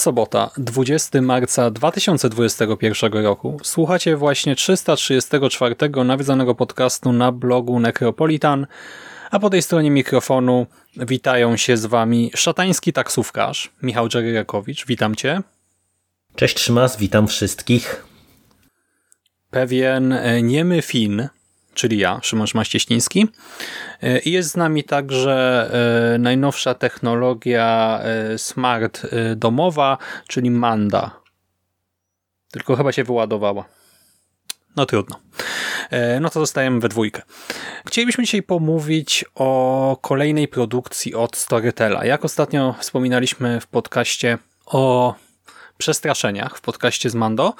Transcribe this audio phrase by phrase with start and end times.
[0.00, 3.58] Jest sobota, 20 marca 2021 roku.
[3.62, 8.66] Słuchacie właśnie 334 nawiedzonego podcastu na blogu Necropolitan,
[9.30, 14.86] a po tej stronie mikrofonu witają się z wami szatański taksówkarz Michał Dżeryrakowicz.
[14.86, 15.42] Witam cię.
[16.36, 18.04] Cześć Trzymas, witam wszystkich.
[19.50, 21.28] Pewien e, niemy Fin,
[21.74, 23.28] czyli ja, Szymon Maścieśliński.
[24.02, 25.70] E, I jest z nami także
[26.14, 29.98] e, najnowsza technologia e, smart domowa,
[30.28, 31.20] czyli Manda.
[32.52, 33.64] Tylko chyba się wyładowała.
[34.76, 35.20] No trudno.
[36.20, 37.22] No to zostajemy we dwójkę.
[37.86, 42.04] Chcielibyśmy dzisiaj pomówić o kolejnej produkcji od Storytela.
[42.04, 45.14] Jak ostatnio wspominaliśmy w podcaście o
[45.80, 47.54] przestraszeniach w podcaście z Mando.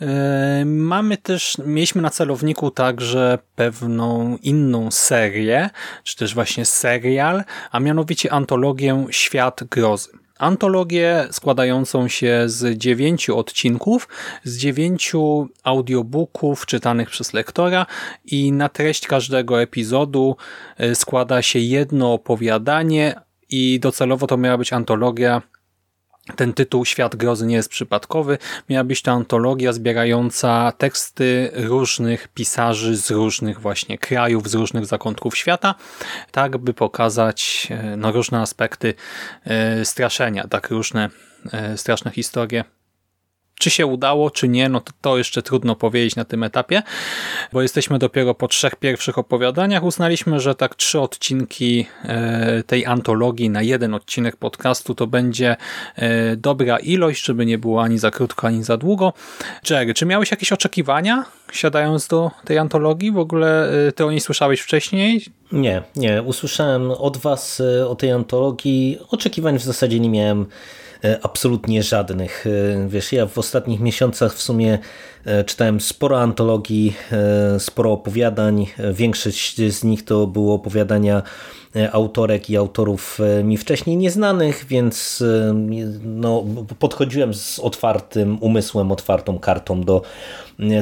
[0.00, 5.70] E, mamy też, mieliśmy na celowniku także pewną inną serię,
[6.04, 10.08] czy też właśnie serial, a mianowicie antologię Świat Grozy.
[10.38, 14.08] Antologię składającą się z dziewięciu odcinków,
[14.44, 17.86] z dziewięciu audiobooków czytanych przez lektora
[18.24, 20.36] i na treść każdego epizodu
[20.76, 23.14] e, składa się jedno opowiadanie
[23.50, 25.42] i docelowo to miała być antologia
[26.36, 28.38] ten tytuł Świat Grozy nie jest przypadkowy.
[28.68, 35.36] Miała być to antologia zbierająca teksty różnych pisarzy z różnych właśnie krajów, z różnych zakątków
[35.36, 35.74] świata,
[36.30, 38.94] tak by pokazać e, no, różne aspekty
[39.44, 41.10] e, straszenia, tak różne
[41.52, 42.64] e, straszne historie
[43.58, 46.82] czy się udało, czy nie, no to, to jeszcze trudno powiedzieć na tym etapie,
[47.52, 49.84] bo jesteśmy dopiero po trzech pierwszych opowiadaniach.
[49.84, 55.56] Uznaliśmy, że tak trzy odcinki e, tej antologii na jeden odcinek podcastu to będzie
[55.96, 59.12] e, dobra ilość, żeby nie było ani za krótko, ani za długo.
[59.70, 63.12] Jerry, czy miałeś jakieś oczekiwania siadając do tej antologii?
[63.12, 65.24] W ogóle e, ty o niej słyszałeś wcześniej?
[65.52, 66.22] Nie, nie.
[66.22, 68.98] Usłyszałem od was o tej antologii.
[69.10, 70.46] Oczekiwań w zasadzie nie miałem
[71.22, 72.46] absolutnie żadnych.
[72.46, 74.78] E, wiesz, ja w ostatnich miesiącach w sumie
[75.24, 76.96] e, czytałem sporo antologii,
[77.58, 78.66] sporo opowiadań.
[78.92, 81.22] Większość z nich to były opowiadania
[81.92, 85.24] autorek i autorów mi wcześniej nieznanych, więc
[86.04, 86.44] no,
[86.78, 90.02] podchodziłem z otwartym umysłem, otwartą kartą do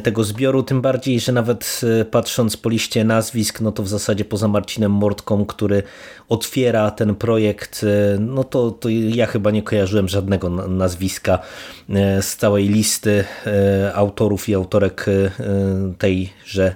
[0.02, 4.24] tego zbioru, tym bardziej, że nawet e, patrząc po liście nazwisk, no to w zasadzie
[4.24, 5.82] poza Marcinem Mortką, który
[6.28, 11.38] otwiera ten projekt, e, no to, to ja chyba nie kojarzyłem żadnego nazwiska
[11.90, 13.24] e, z całej listy
[13.94, 15.06] autorów i autorek
[15.98, 16.74] tejże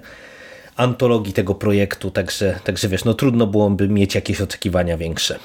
[0.77, 5.39] antologii tego projektu, także, także wiesz, no trudno byłoby mieć jakieś oczekiwania większe.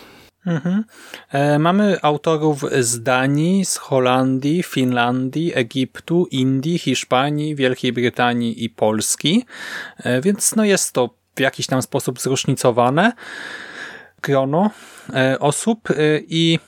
[0.46, 0.84] Mhm.
[1.32, 9.46] E, mamy autorów z Danii, z Holandii, Finlandii, Egiptu, Indii, Hiszpanii, Wielkiej Brytanii i Polski,
[9.98, 13.12] e, więc no jest to w jakiś tam sposób zróżnicowane
[14.22, 14.70] grono
[15.14, 15.90] e, osób
[16.28, 16.60] i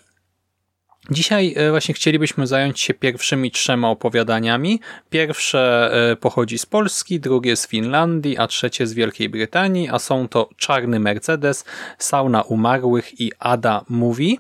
[1.12, 4.80] Dzisiaj e, właśnie chcielibyśmy zająć się pierwszymi trzema opowiadaniami.
[5.10, 10.28] Pierwsze e, pochodzi z Polski, drugie z Finlandii, a trzecie z Wielkiej Brytanii, a są
[10.28, 11.66] to Czarny Mercedes,
[11.98, 14.40] Sauna Umarłych i Ada Mówi.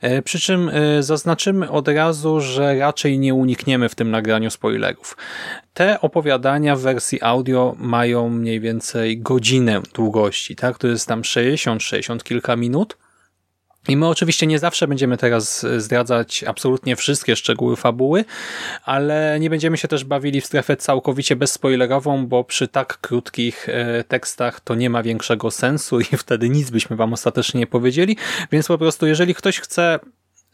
[0.00, 0.70] E, przy czym
[1.00, 5.16] zaznaczymy od razu, że raczej nie unikniemy w tym nagraniu spoilerów.
[5.74, 10.78] Te opowiadania w wersji audio mają mniej więcej godzinę długości, tak?
[10.78, 12.96] To jest tam 60-60 kilka minut.
[13.88, 18.24] I my oczywiście nie zawsze będziemy teraz zdradzać absolutnie wszystkie szczegóły fabuły,
[18.84, 24.04] ale nie będziemy się też bawili w strefę całkowicie bezspoilerową, bo przy tak krótkich e,
[24.04, 28.16] tekstach to nie ma większego sensu i wtedy nic byśmy wam ostatecznie nie powiedzieli,
[28.52, 29.98] więc po prostu jeżeli ktoś chce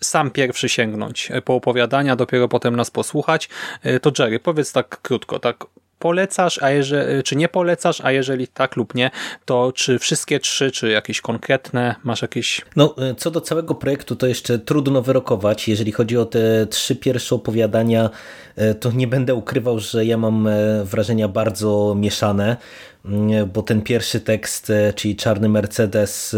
[0.01, 3.49] sam pierwszy sięgnąć po opowiadania, dopiero potem nas posłuchać,
[3.83, 5.67] e, to Jerry, powiedz tak krótko, tak
[6.03, 9.11] polecasz, a jeżeli, czy nie polecasz, a jeżeli tak lub nie,
[9.45, 12.61] to czy wszystkie trzy, czy jakieś konkretne, masz jakieś...
[12.77, 15.69] No, co do całego projektu, to jeszcze trudno wyrokować.
[15.69, 18.11] Jeżeli chodzi o te trzy pierwsze opowiadania,
[18.81, 20.49] to nie będę ukrywał, że ja mam
[20.85, 22.57] wrażenia bardzo mieszane,
[23.55, 26.37] bo ten pierwszy tekst, czyli Czarny Mercedes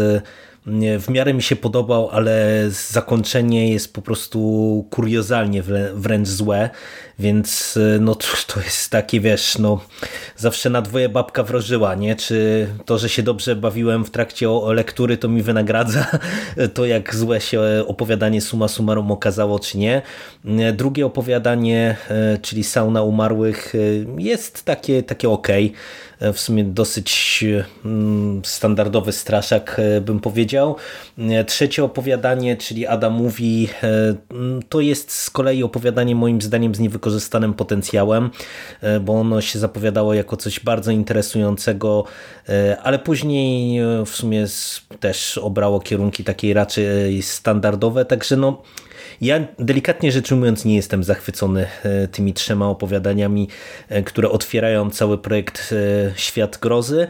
[0.99, 5.63] w miarę mi się podobał, ale zakończenie jest po prostu kuriozalnie
[5.93, 6.69] wręcz złe,
[7.19, 8.15] więc no
[8.47, 9.81] to jest takie, wiesz, no
[10.37, 12.15] zawsze na dwoje babka wrożyła, nie?
[12.15, 16.05] Czy to, że się dobrze bawiłem w trakcie lektury, to mi wynagradza
[16.73, 20.01] to, jak złe się opowiadanie suma summarum okazało, czy nie.
[20.73, 23.73] Drugie opowiadanie, e, czyli Sauna Umarłych
[24.17, 25.65] jest takie, takie okej.
[25.65, 27.43] Okay w sumie dosyć
[27.85, 30.75] mm, standardowy straszak, e, bym powiedział.
[31.17, 33.69] E, trzecie opowiadanie, czyli Adam mówi,
[34.29, 38.29] mm, to jest z kolei opowiadanie moim zdaniem z niewykorzystanym potencjałem,
[39.01, 42.03] bo ono się zapowiadało jako coś bardzo interesującego,
[42.83, 44.45] ale później w sumie
[44.99, 48.61] też obrało kierunki takiej raczej standardowe, także no
[49.21, 53.47] ja delikatnie rzecz ujmując nie jestem zachwycony e, tymi trzema opowiadaniami,
[53.89, 57.07] e, które otwierają cały projekt e, Świat Grozy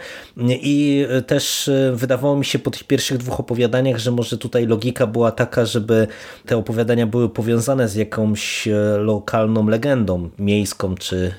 [0.47, 5.31] i też wydawało mi się po tych pierwszych dwóch opowiadaniach, że może tutaj logika była
[5.31, 6.07] taka, żeby
[6.45, 8.67] te opowiadania były powiązane z jakąś
[8.97, 11.33] lokalną legendą miejską czy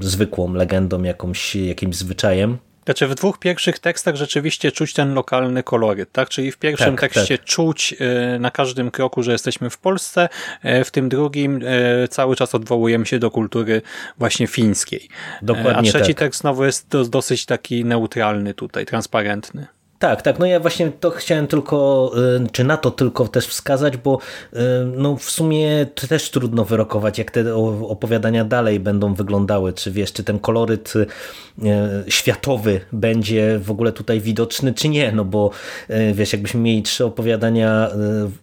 [0.00, 2.58] zwykłą legendą, jakąś, jakimś zwyczajem.
[2.84, 6.28] Znaczy w dwóch pierwszych tekstach rzeczywiście czuć ten lokalny koloryt, tak?
[6.28, 7.46] Czyli w pierwszym tak, tekście tak.
[7.46, 10.28] czuć e, na każdym kroku, że jesteśmy w Polsce,
[10.62, 13.82] e, w tym drugim e, cały czas odwołujemy się do kultury
[14.18, 15.08] właśnie fińskiej.
[15.42, 16.18] Dokładnie A trzeci tak.
[16.18, 19.66] tekst znowu jest dosyć taki neutralny tutaj, transparentny.
[20.02, 20.38] Tak, tak.
[20.38, 22.10] No ja właśnie to chciałem tylko,
[22.44, 24.18] y, czy na to tylko też wskazać, bo
[24.52, 24.58] y,
[24.96, 27.54] no w sumie też trudno wyrokować, jak te
[27.88, 29.72] opowiadania dalej będą wyglądały.
[29.72, 31.06] Czy wiesz, czy ten koloryt y,
[32.08, 35.12] światowy będzie w ogóle tutaj widoczny, czy nie.
[35.12, 35.50] No bo
[36.12, 37.90] wiesz, jakbyśmy mieli trzy opowiadania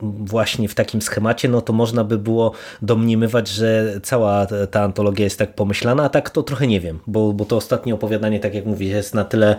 [0.01, 2.51] właśnie w takim schemacie, no to można by było
[2.81, 7.33] domniemywać, że cała ta antologia jest tak pomyślana, a tak to trochę nie wiem, bo,
[7.33, 9.55] bo to ostatnie opowiadanie, tak jak mówię, jest na tyle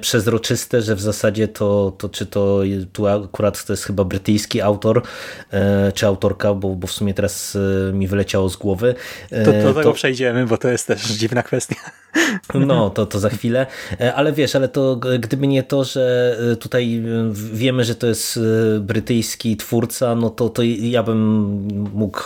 [0.00, 2.60] przezroczyste, że w zasadzie zasadzie to, to czy to
[2.92, 5.02] tu akurat to jest chyba brytyjski autor,
[5.50, 8.94] e, czy autorka, bo, bo w sumie teraz e, mi wyleciało z głowy.
[9.30, 9.92] E, to do tego to...
[9.92, 11.76] przejdziemy, bo to jest też dziwna kwestia.
[12.54, 13.66] No, to, to za chwilę.
[14.14, 18.40] Ale wiesz, ale to gdyby nie to, że tutaj wiemy, że to jest
[18.80, 21.18] brytyjski twórca, no to, to ja bym
[21.94, 22.20] mógł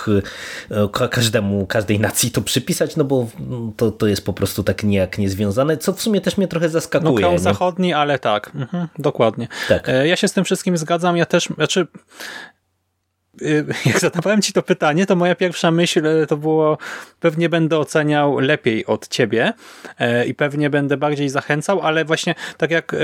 [1.11, 3.29] każdemu, każdej nacji to przypisać, no bo
[3.77, 7.13] to, to jest po prostu tak niejak niezwiązane, co w sumie też mnie trochę zaskakuje.
[7.13, 8.51] No kraj zachodni, ale tak.
[8.55, 9.49] Mhm, dokładnie.
[9.69, 9.91] Tak.
[10.05, 11.17] Ja się z tym wszystkim zgadzam.
[11.17, 11.87] Ja też, znaczy
[13.87, 16.79] jak zadawałem ci to pytanie, to moja pierwsza myśl e, to było
[17.21, 19.53] pewnie będę oceniał lepiej od ciebie
[19.99, 22.97] e, i pewnie będę bardziej zachęcał, ale właśnie tak jak e,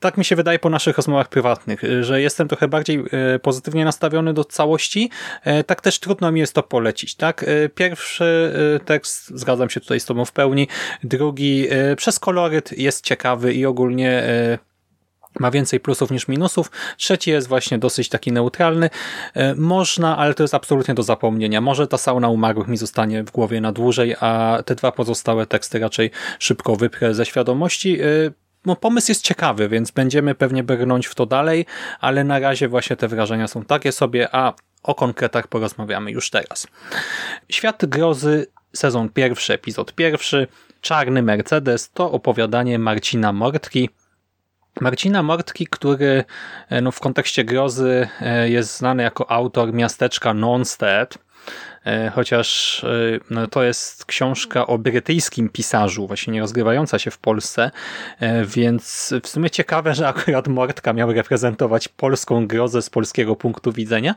[0.00, 3.04] tak mi się wydaje po naszych rozmowach prywatnych, że jestem trochę bardziej
[3.42, 5.10] pozytywnie nastawiony do całości,
[5.66, 7.14] tak też trudno mi jest to polecić.
[7.14, 7.44] Tak?
[7.74, 8.52] Pierwszy
[8.84, 10.68] tekst, zgadzam się tutaj z tobą w pełni,
[11.04, 14.22] drugi przez koloryt jest ciekawy i ogólnie
[15.40, 16.70] ma więcej plusów niż minusów.
[16.96, 18.90] Trzeci jest właśnie dosyć taki neutralny.
[19.34, 21.60] E, można, ale to jest absolutnie do zapomnienia.
[21.60, 25.78] Może ta sauna umarłych mi zostanie w głowie na dłużej, a te dwa pozostałe teksty
[25.78, 28.00] raczej szybko wyprę ze świadomości.
[28.00, 28.04] E,
[28.66, 31.66] no, pomysł jest ciekawy, więc będziemy pewnie brnąć w to dalej,
[32.00, 36.66] ale na razie właśnie te wrażenia są takie sobie, a o konkretach porozmawiamy już teraz.
[37.48, 40.46] Świat grozy, sezon pierwszy, epizod pierwszy,
[40.80, 43.90] Czarny Mercedes to opowiadanie Marcina Mortki,
[44.80, 46.24] Marcina Mortki, który
[46.68, 51.18] e, no, w kontekście grozy e, jest znany jako autor miasteczka Nonstead,
[51.84, 52.84] e, chociaż
[53.30, 57.70] no, to jest książka o brytyjskim pisarzu, właśnie nie rozgrywająca się w Polsce,
[58.44, 64.14] więc w sumie ciekawe, że akurat Mortka miał reprezentować polską grozę z polskiego punktu widzenia.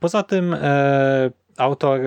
[0.00, 0.56] Poza tym
[1.56, 2.00] autor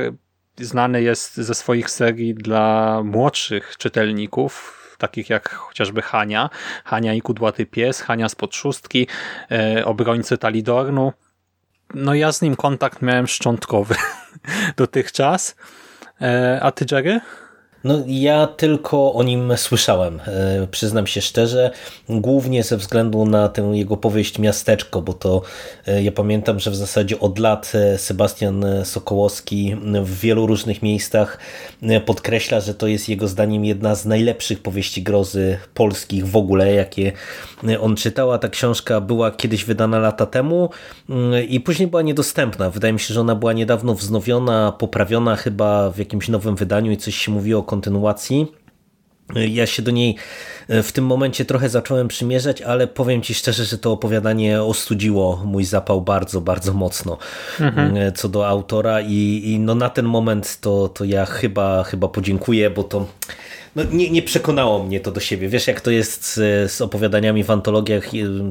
[0.57, 6.49] znany jest ze swoich serii dla młodszych czytelników, takich jak chociażby Hania,
[6.85, 9.07] Hania i Kudłaty Pies, Hania z podszustki,
[9.51, 11.13] e, obrońcy Talidornu.
[11.93, 13.95] No ja z nim kontakt miałem szczątkowy
[14.77, 15.55] dotychczas.
[16.21, 17.21] E, a ty, Jerry?
[17.83, 21.71] No ja tylko o nim słyszałem, e, przyznam się szczerze,
[22.09, 25.41] głównie ze względu na tę jego powieść Miasteczko, bo to
[25.87, 31.39] e, ja pamiętam, że w zasadzie od lat e, Sebastian Sokołowski w wielu różnych miejscach
[32.05, 37.11] podkreśla, że to jest jego zdaniem jedna z najlepszych powieści grozy polskich w ogóle, jakie
[37.79, 40.69] on czytał, a ta książka była kiedyś wydana lata temu
[41.09, 42.69] mm, i później była niedostępna.
[42.69, 46.97] Wydaje mi się, że ona była niedawno wznowiona, poprawiona chyba w jakimś nowym wydaniu i
[46.97, 48.47] coś się mówiło kontynuacji.
[49.35, 50.15] Ja się do niej
[50.83, 55.63] w tym momencie trochę zacząłem przymierzać, ale powiem Ci szczerze, że to opowiadanie ostudziło mój
[55.63, 57.17] zapał bardzo, bardzo mocno
[57.59, 58.13] mhm.
[58.13, 62.69] co do autora i, i, no na ten moment to, to ja chyba, chyba podziękuję,
[62.69, 63.05] bo to
[63.75, 65.49] no nie, nie przekonało mnie to do siebie.
[65.49, 68.09] Wiesz, jak to jest z, z opowiadaniami w antologiach,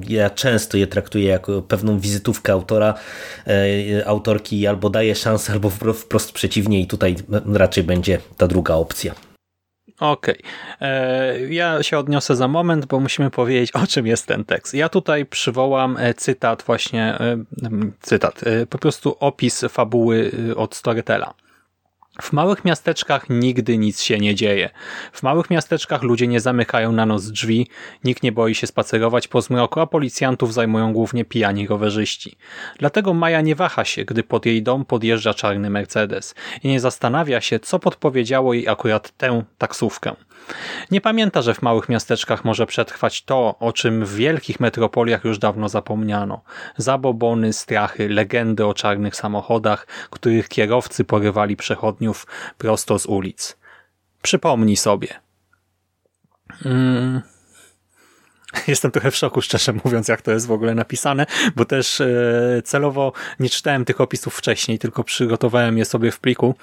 [0.08, 2.94] ja często je traktuję jako pewną wizytówkę autora,
[3.46, 7.16] e, autorki, albo daję szansę, albo wprost przeciwnie i tutaj
[7.54, 9.29] raczej będzie ta druga opcja.
[10.00, 10.38] Okej.
[10.38, 10.88] Okay.
[10.88, 14.74] E, ja się odniosę za moment, bo musimy powiedzieć, o czym jest ten tekst.
[14.74, 17.36] Ja tutaj przywołam e, cytat właśnie, e,
[18.00, 18.40] cytat,
[18.70, 21.34] po prostu opis fabuły od Storytela.
[22.22, 24.70] W małych miasteczkach nigdy nic się nie dzieje.
[25.12, 27.66] W małych miasteczkach ludzie nie zamykają na noc drzwi,
[28.04, 32.36] nikt nie boi się spacerować po zmroku, a policjantów zajmują głównie pijani rowerzyści.
[32.78, 37.40] Dlatego Maja nie waha się, gdy pod jej dom podjeżdża czarny Mercedes i nie zastanawia
[37.40, 40.16] się, co podpowiedziało jej akurat tę taksówkę.
[40.90, 45.38] Nie pamięta, że w małych miasteczkach może przetrwać to, o czym w wielkich metropoliach już
[45.38, 46.42] dawno zapomniano.
[46.76, 52.09] Zabobony, strachy, legendy o czarnych samochodach, których kierowcy porywali przechodniów
[52.58, 53.56] prosto z ulic.
[54.22, 55.20] Przypomnij sobie.
[56.64, 57.22] Mm.
[58.68, 61.26] Jestem trochę w szoku, szczerze mówiąc, jak to jest w ogóle napisane,
[61.56, 66.54] bo też e, celowo nie czytałem tych opisów wcześniej, tylko przygotowałem je sobie w pliku.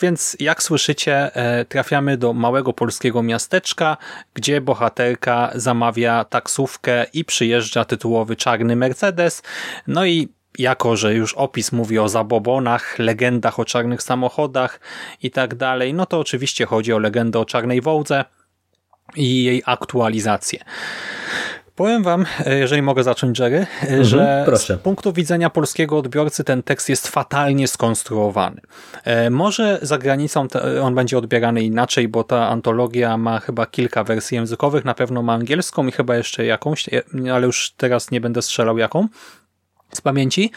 [0.00, 3.96] Więc jak słyszycie, e, trafiamy do małego polskiego miasteczka,
[4.34, 9.42] gdzie bohaterka zamawia taksówkę i przyjeżdża tytułowy czarny Mercedes.
[9.86, 14.80] No i jako, że już opis mówi o zabobonach, legendach o czarnych samochodach
[15.22, 18.24] i tak dalej, no to oczywiście chodzi o legendę o czarnej wołdze
[19.16, 20.58] i jej aktualizację.
[21.76, 24.76] Powiem wam, e, jeżeli mogę zacząć, Jerry, e, mhm, że proszę.
[24.76, 28.60] z punktu widzenia polskiego odbiorcy ten tekst jest fatalnie skonstruowany.
[29.04, 30.46] E, może za granicą
[30.82, 35.32] on będzie odbierany inaczej, bo ta antologia ma chyba kilka wersji językowych, na pewno ma
[35.32, 36.86] angielską i chyba jeszcze jakąś,
[37.32, 39.08] ale już teraz nie będę strzelał jaką
[39.96, 40.50] z pamięci,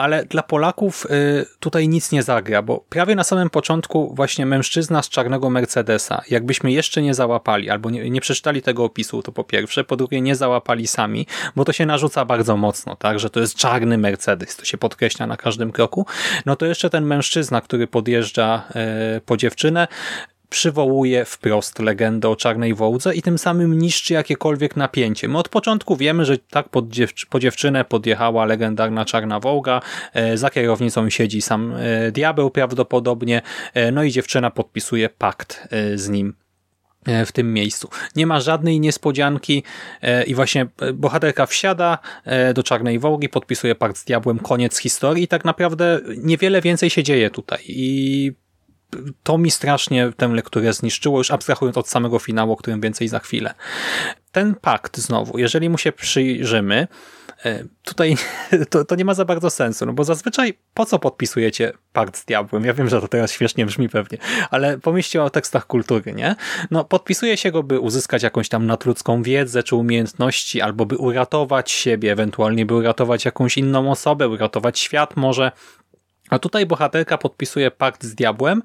[0.00, 5.02] ale dla Polaków y, tutaj nic nie zagra, bo prawie na samym początku właśnie mężczyzna
[5.02, 9.44] z czarnego Mercedesa, jakbyśmy jeszcze nie załapali, albo nie, nie przeczytali tego opisu, to po
[9.44, 13.40] pierwsze, po drugie nie załapali sami, bo to się narzuca bardzo mocno, tak, że to
[13.40, 16.06] jest czarny Mercedes, to się podkreśla na każdym kroku,
[16.46, 18.62] no to jeszcze ten mężczyzna, który podjeżdża
[19.16, 19.88] y, po dziewczynę,
[20.50, 25.28] przywołuje wprost legendę o czarnej wołdze i tym samym niszczy jakiekolwiek napięcie.
[25.28, 26.84] My od początku wiemy, że tak pod
[27.30, 29.82] po dziewczynę podjechała legendarna czarna wołga,
[30.14, 33.42] e, za kierownicą siedzi sam e, diabeł prawdopodobnie,
[33.74, 36.34] e, no i dziewczyna podpisuje pakt z nim
[37.26, 37.88] w tym miejscu.
[38.16, 39.62] Nie ma żadnej niespodzianki
[40.26, 41.98] i właśnie bohaterka wsiada
[42.54, 47.02] do Czarnej Wołgi, podpisuje pakt z diabłem, koniec historii i tak naprawdę niewiele więcej się
[47.02, 48.32] dzieje tutaj i
[49.22, 53.18] to mi strasznie tę lekturę zniszczyło, już abstrahując od samego finału, o którym więcej za
[53.18, 53.54] chwilę.
[54.32, 56.88] Ten pakt znowu, jeżeli mu się przyjrzymy,
[57.44, 58.16] e, tutaj
[58.70, 62.24] to, to nie ma za bardzo sensu, no bo zazwyczaj po co podpisujecie pakt z
[62.24, 62.64] diabłem?
[62.64, 64.18] Ja wiem, że to teraz śmiesznie brzmi pewnie,
[64.50, 66.36] ale pomyślcie o tekstach kultury, nie?
[66.70, 71.70] No podpisuje się go, by uzyskać jakąś tam nadludzką wiedzę czy umiejętności, albo by uratować
[71.70, 75.52] siebie, ewentualnie by uratować jakąś inną osobę, uratować świat może,
[76.30, 78.62] a tutaj bohaterka podpisuje pakt z diabłem,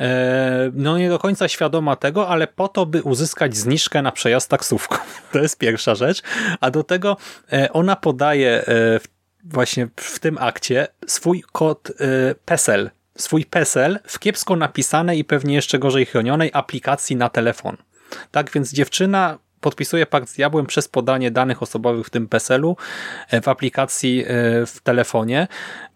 [0.00, 4.50] e, no nie do końca świadoma tego, ale po to, by uzyskać zniżkę na przejazd
[4.50, 4.96] taksówką.
[5.32, 6.22] To jest pierwsza rzecz.
[6.60, 7.16] A do tego
[7.52, 9.00] e, ona podaje e,
[9.44, 11.92] właśnie w tym akcie swój kod
[12.44, 17.76] PESEL, swój PESEL w kiepsko napisanej i pewnie jeszcze gorzej chronionej aplikacji na telefon.
[18.30, 22.76] Tak więc dziewczyna podpisuje pakt z diabłem przez podanie danych osobowych w tym PESEL-u
[23.42, 24.24] w aplikacji
[24.66, 25.48] w telefonie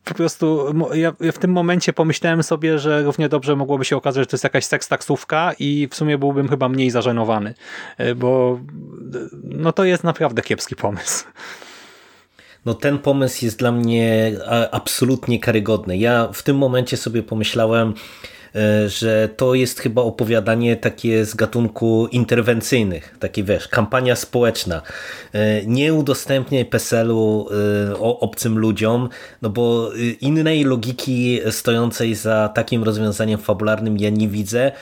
[0.04, 4.26] po prostu ja, w tym momencie pomyślałem sobie, że równie dobrze mogłoby się okazać, że
[4.26, 7.54] to jest jakaś seks taksówka i w sumie byłbym chyba mniej zażenowany,
[7.98, 8.60] e, bo
[9.44, 11.24] no to jest naprawdę kiepski pomysł.
[12.66, 14.32] No ten pomysł jest dla mnie
[14.72, 15.96] absolutnie karygodny.
[15.96, 18.33] Ja w tym momencie sobie pomyślałem, E,
[18.86, 24.82] że to jest chyba opowiadanie takie z gatunku interwencyjnych, takie wiesz, kampania społeczna.
[25.32, 27.48] E, nie udostępniaj PESEL-u
[27.90, 29.08] e, obcym ludziom,
[29.42, 34.72] no bo innej logiki stojącej za takim rozwiązaniem fabularnym ja nie widzę.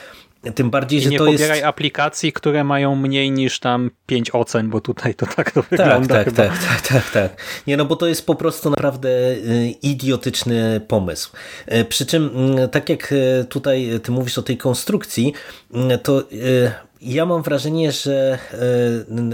[0.51, 1.67] Tym bardziej, I że nie to pobieraj jest...
[1.67, 6.15] aplikacji, które mają mniej niż tam 5 ocen, bo tutaj to tak to tak, wygląda.
[6.15, 7.41] Tak, tak, tak, tak, tak.
[7.67, 11.31] Nie, no bo to jest po prostu naprawdę y, idiotyczny pomysł.
[11.73, 13.13] Y, przy czym, y, tak jak
[13.49, 15.33] tutaj ty mówisz o tej konstrukcji,
[16.03, 16.23] to
[17.01, 18.37] ja mam wrażenie, że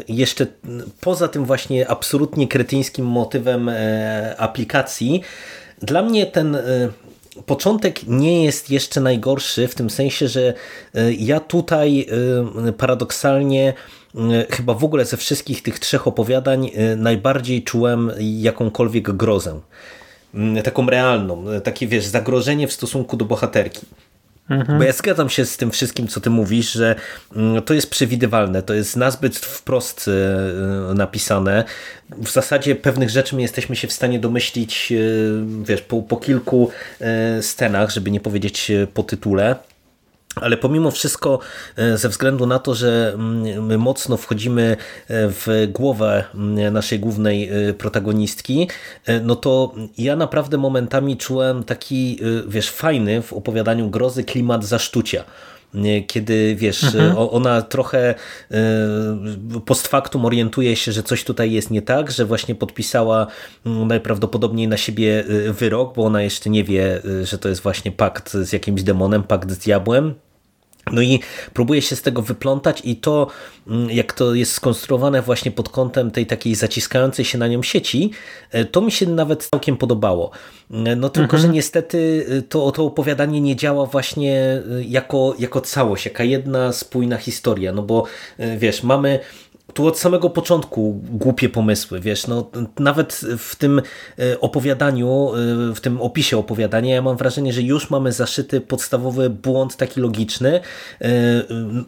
[0.08, 0.48] jeszcze
[1.02, 3.72] poza tym właśnie absolutnie kretyńskim motywem
[4.38, 5.22] aplikacji,
[5.82, 6.58] dla mnie ten
[7.46, 10.54] początek nie jest jeszcze najgorszy w tym sensie, że
[11.18, 12.08] ja tutaj
[12.78, 13.74] paradoksalnie
[14.50, 19.60] chyba w ogóle ze wszystkich tych trzech opowiadań najbardziej czułem jakąkolwiek grozę.
[20.64, 23.82] Taką realną, takie wiesz, zagrożenie w stosunku do bohaterki.
[24.50, 24.78] Mhm.
[24.78, 26.96] Bo ja zgadzam się z tym wszystkim, co ty mówisz, że
[27.36, 30.10] mm, to jest przewidywalne, to jest nazbyt wprost
[30.92, 31.64] e, napisane.
[32.10, 34.96] W zasadzie pewnych rzeczy my jesteśmy się w stanie domyślić, e,
[35.64, 36.72] wiesz, po, po kilku
[37.42, 39.56] scenach, żeby nie powiedzieć po tytule.
[40.36, 41.40] Ale pomimo wszystko,
[41.76, 44.76] e, ze względu na to, że mm, my mocno wchodzimy e,
[45.08, 48.70] w głowę mm, naszej głównej e, protagonistki,
[49.24, 55.24] no to ja naprawdę momentami czułem taki, wiesz, fajny w opowiadaniu grozy klimat zasztucia
[56.08, 57.16] kiedy wiesz, mhm.
[57.18, 58.16] ona trochę
[59.66, 63.28] post factum orientuje się, że coś tutaj jest nie tak, że właśnie podpisała
[63.66, 65.24] mm, najprawdopodobniej na siebie
[65.60, 69.52] wyrok, bo ona jeszcze nie wie, że to jest właśnie pakt z jakimś demonem, pakt
[69.52, 70.16] z diabłem.
[70.92, 71.20] No i
[71.54, 73.28] próbuje się z tego wyplątać i to,
[73.68, 78.12] mm, jak to jest skonstruowane właśnie pod kątem tej takiej zaciskającej się na nią sieci,
[78.52, 80.32] e, to mi się nawet całkiem podobało.
[80.70, 81.42] No tylko, mhm.
[81.42, 87.18] że niestety e, to, to opowiadanie nie działa właśnie jako, jako całość, jaka jedna spójna
[87.18, 88.04] historia, no bo
[88.58, 89.20] wiesz, mamy
[89.80, 93.82] tu od samego początku głupie pomysły, wiesz, no nawet w tym
[94.20, 95.32] e, opowiadaniu,
[95.70, 100.02] e, w tym opisie opowiadania ja mam wrażenie, że już mamy zaszyty podstawowy błąd taki
[100.02, 100.60] logiczny
[101.02, 101.08] e,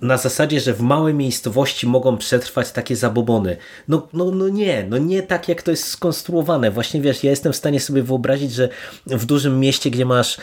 [0.02, 3.58] na zasadzie, że w małej miejscowości mogą przetrwać takie zabobony.
[3.88, 6.72] No, no, no nie, no nie tak jak to jest skonstruowane.
[6.72, 8.70] Właśnie wiesz, ja jestem w stanie sobie wyobrazić, że
[9.06, 10.38] w dużym mieście, gdzie masz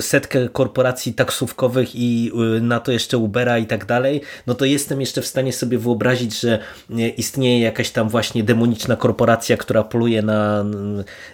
[0.00, 5.22] setkę korporacji taksówkowych i na to jeszcze Ubera i tak dalej, no to jestem jeszcze
[5.22, 6.61] w stanie sobie wyobrazić, że
[7.16, 10.64] istnieje jakaś tam właśnie demoniczna korporacja, która poluje na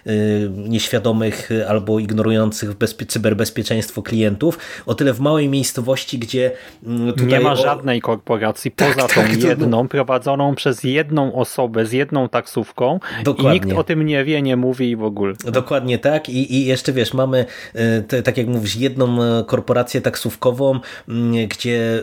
[0.07, 2.69] y, nieświadomych albo ignorujących
[3.07, 4.59] cyberbezpieczeństwo klientów.
[4.85, 6.51] O tyle w małej miejscowości, gdzie
[6.85, 7.13] mm.
[7.27, 9.89] Nie ma żadnej korporacji tak, poza tak, tą jedną, to...
[9.89, 13.57] prowadzoną przez jedną osobę z jedną taksówką Dokładnie.
[13.57, 15.33] i nikt o tym nie wie, nie mówi w ogóle.
[15.45, 20.01] Dokładnie tak i, i jeszcze wiesz, mamy y, te, tak jak mówisz, jedną y, korporację
[20.01, 22.01] taksówkową, mm, gdzie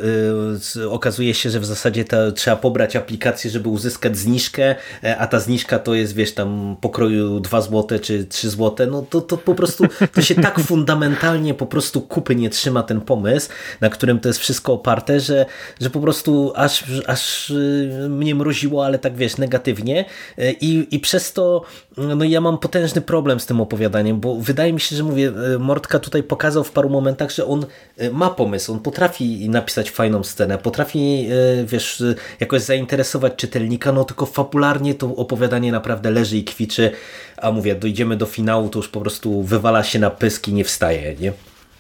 [0.90, 5.40] okazuje się, że w zasadzie ta, trzeba pobrać aplikację, żeby uzyskać zniżkę, e, a ta
[5.40, 9.54] zniżka to jest, wiesz, tam pokroju 2 zł czy 3 zł, no to, to po
[9.54, 13.48] prostu to się tak fundamentalnie po prostu kupy nie trzyma ten pomysł,
[13.80, 15.46] na którym to jest wszystko oparte, że,
[15.80, 20.04] że po prostu aż, aż y, mnie mroziło, ale tak wiesz, negatywnie.
[20.38, 21.62] E, i, i przez to
[21.96, 25.58] no ja mam potężny problem z tym opowiadaniem, bo wydaje mi się, że mówię, e,
[25.58, 27.66] Mortka tutaj pokazał w paru momentach, że on
[28.12, 31.28] ma pomysł, on potrafi napisać fajną scenę, potrafi,
[31.64, 32.02] wiesz,
[32.40, 36.90] jakoś zainteresować zainteresować czytelnika, no tylko fabularnie to opowiadanie naprawdę leży i kwiczy,
[37.36, 41.14] a mówię, dojdziemy do finału, to już po prostu wywala się na pyski, nie wstaje,
[41.16, 41.32] nie?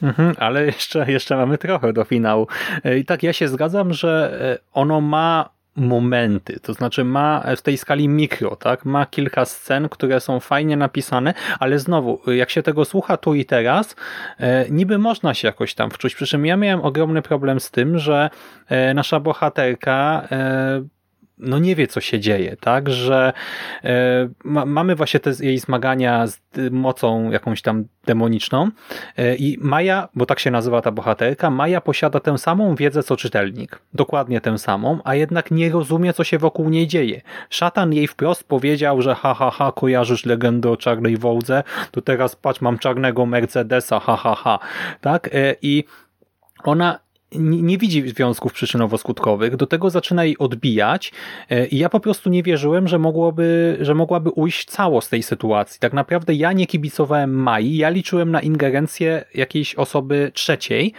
[0.02, 2.46] Mhm, ale jeszcze, jeszcze mamy trochę do finału.
[2.84, 7.62] E, I tak ja się zgadzam, że e, ono ma momenty, to znaczy ma w
[7.62, 8.84] tej skali mikro, tak?
[8.84, 13.44] Ma kilka scen, które są fajnie napisane, ale znowu, jak się tego słucha tu i
[13.44, 13.96] teraz,
[14.38, 16.14] e, niby można się jakoś tam wczuć.
[16.14, 18.30] Przy czym ja miałem ogromny problem z tym, że
[18.68, 20.95] e, nasza bohaterka e,
[21.38, 23.32] no nie wie, co się dzieje, tak, że
[24.44, 28.70] ma, mamy właśnie te jej zmagania z mocą jakąś tam demoniczną
[29.16, 33.16] e, i Maja, bo tak się nazywa ta bohaterka, Maja posiada tę samą wiedzę, co
[33.16, 37.20] czytelnik, dokładnie tę samą, a jednak nie rozumie, co się wokół niej dzieje.
[37.50, 42.36] Szatan jej wprost powiedział, że ha, ha, ha, kojarzysz legendę o czarnej wołdze, to teraz
[42.36, 44.58] patrz, mam czarnego Mercedesa, ha, ha, ha,
[45.00, 45.84] tak, e, i
[46.64, 51.12] ona nie widzi związków przyczynowo-skutkowych, do tego zaczyna jej odbijać
[51.50, 55.22] e, i ja po prostu nie wierzyłem, że mogłoby, że mogłaby ujść cało z tej
[55.22, 55.80] sytuacji.
[55.80, 60.92] Tak naprawdę ja nie kibicowałem Mai, ja liczyłem na ingerencję jakiejś osoby trzeciej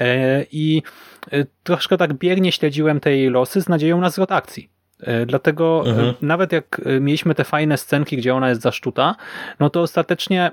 [0.00, 0.82] e, i
[1.30, 4.74] e, troszkę tak biernie śledziłem tej losy z nadzieją na zwrot akcji.
[5.26, 6.14] Dlatego mhm.
[6.22, 9.16] nawet jak mieliśmy te fajne scenki, gdzie ona jest zaszczuta,
[9.60, 10.50] no to ostatecznie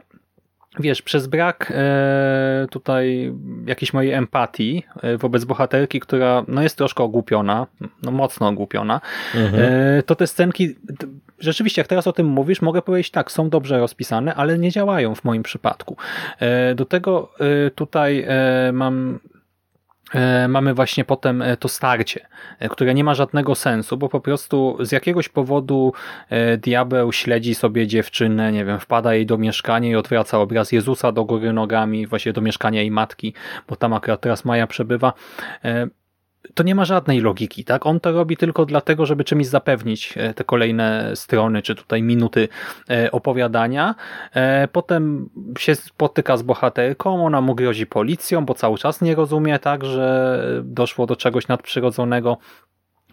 [0.80, 3.34] wiesz, przez brak e, tutaj
[3.66, 7.68] jakiejś mojej empatii e, wobec bohaterki, która no jest troszkę ogłupiona,
[8.04, 9.02] no mocno ogłupiona,
[9.36, 9.64] mhm.
[10.00, 10.76] e, to te scenki
[11.40, 15.16] rzeczywiście, jak teraz o tym mówisz, mogę powiedzieć tak, są dobrze rozpisane, ale nie działają
[15.16, 15.98] w moim przypadku.
[16.40, 19.20] E, do tego e, tutaj e, mam
[20.48, 22.28] mamy właśnie potem e, to starcie,
[22.60, 25.94] e, które nie ma żadnego sensu, bo po prostu z jakiegoś powodu
[26.58, 31.26] diabeł śledzi sobie dziewczynę, nie wiem, wpada jej do mieszkania i odwraca obraz Jezusa do
[31.26, 33.34] góry nogami, właśnie do mieszkania jej matki,
[33.68, 35.14] bo tam akurat teraz Maja przebywa
[36.54, 37.86] to nie ma żadnej logiki, tak?
[37.86, 42.48] On to robi tylko dlatego, żeby czymś zapewnić e, te kolejne strony, czy tutaj minuty
[42.90, 43.96] e, opowiadania.
[44.34, 49.60] E, potem się spotyka z bohaterką, ona mu grozi policją, bo cały czas nie rozumie,
[49.60, 52.38] tak, że doszło do czegoś nadprzyrodzonego.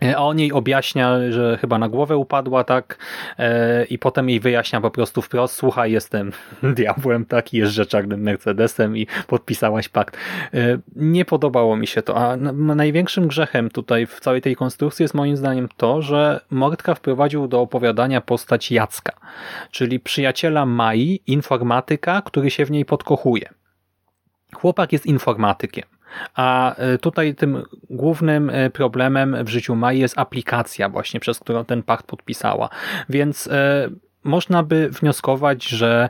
[0.02, 2.98] E, a on jej objaśnia, że chyba na głowę upadła, tak?
[3.38, 6.32] E, I potem jej wyjaśnia po prostu wprost, słuchaj, jestem
[6.62, 7.54] diabłem, tak?
[7.54, 10.16] I jeżdżę czarnym Mercedesem i podpisałaś pakt.
[10.54, 12.16] E, nie podobało mi się to.
[12.16, 17.48] A największym grzechem tutaj w całej tej konstrukcji jest moim zdaniem to, że Mordka wprowadził
[17.48, 19.12] do opowiadania postać Jacka,
[19.70, 23.48] czyli przyjaciela Mai, informatyka, który się w niej podkochuje.
[24.54, 25.97] Chłopak jest informatykiem
[26.34, 31.64] a e, tutaj tym głównym e, problemem w życiu Mai jest aplikacja właśnie, przez którą
[31.64, 32.68] ten pakt podpisała.
[33.08, 33.88] Więc e,
[34.24, 36.08] można by wnioskować, że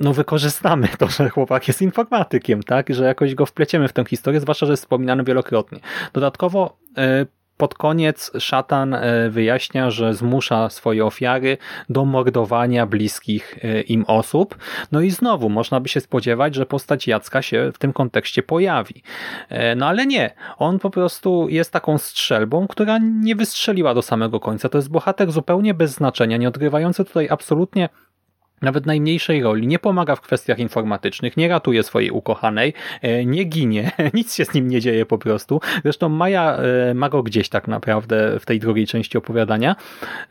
[0.00, 4.40] no wykorzystamy to, że chłopak jest informatykiem, tak, że jakoś go wpleciemy w tę historię,
[4.40, 5.80] zwłaszcza, że jest wspominany wielokrotnie.
[6.12, 6.78] Dodatkowo
[7.58, 14.56] pod koniec szatan e, wyjaśnia, że zmusza swoje ofiary do mordowania bliskich e, im osób.
[14.92, 19.02] No i znowu można by się spodziewać, że postać Jacka się w tym kontekście pojawi.
[19.48, 20.34] E, no ale nie.
[20.58, 24.68] On po prostu jest taką strzelbą, która nie wystrzeliła do samego końca.
[24.68, 27.88] To jest bohater zupełnie bez znaczenia, nie odgrywający tutaj absolutnie
[28.62, 33.90] nawet najmniejszej roli, nie pomaga w kwestiach informatycznych, nie ratuje swojej ukochanej, e, nie ginie,
[34.14, 35.60] nic się z nim nie dzieje po prostu.
[35.82, 39.76] Zresztą Maja e, ma go gdzieś tak naprawdę w tej drugiej części opowiadania.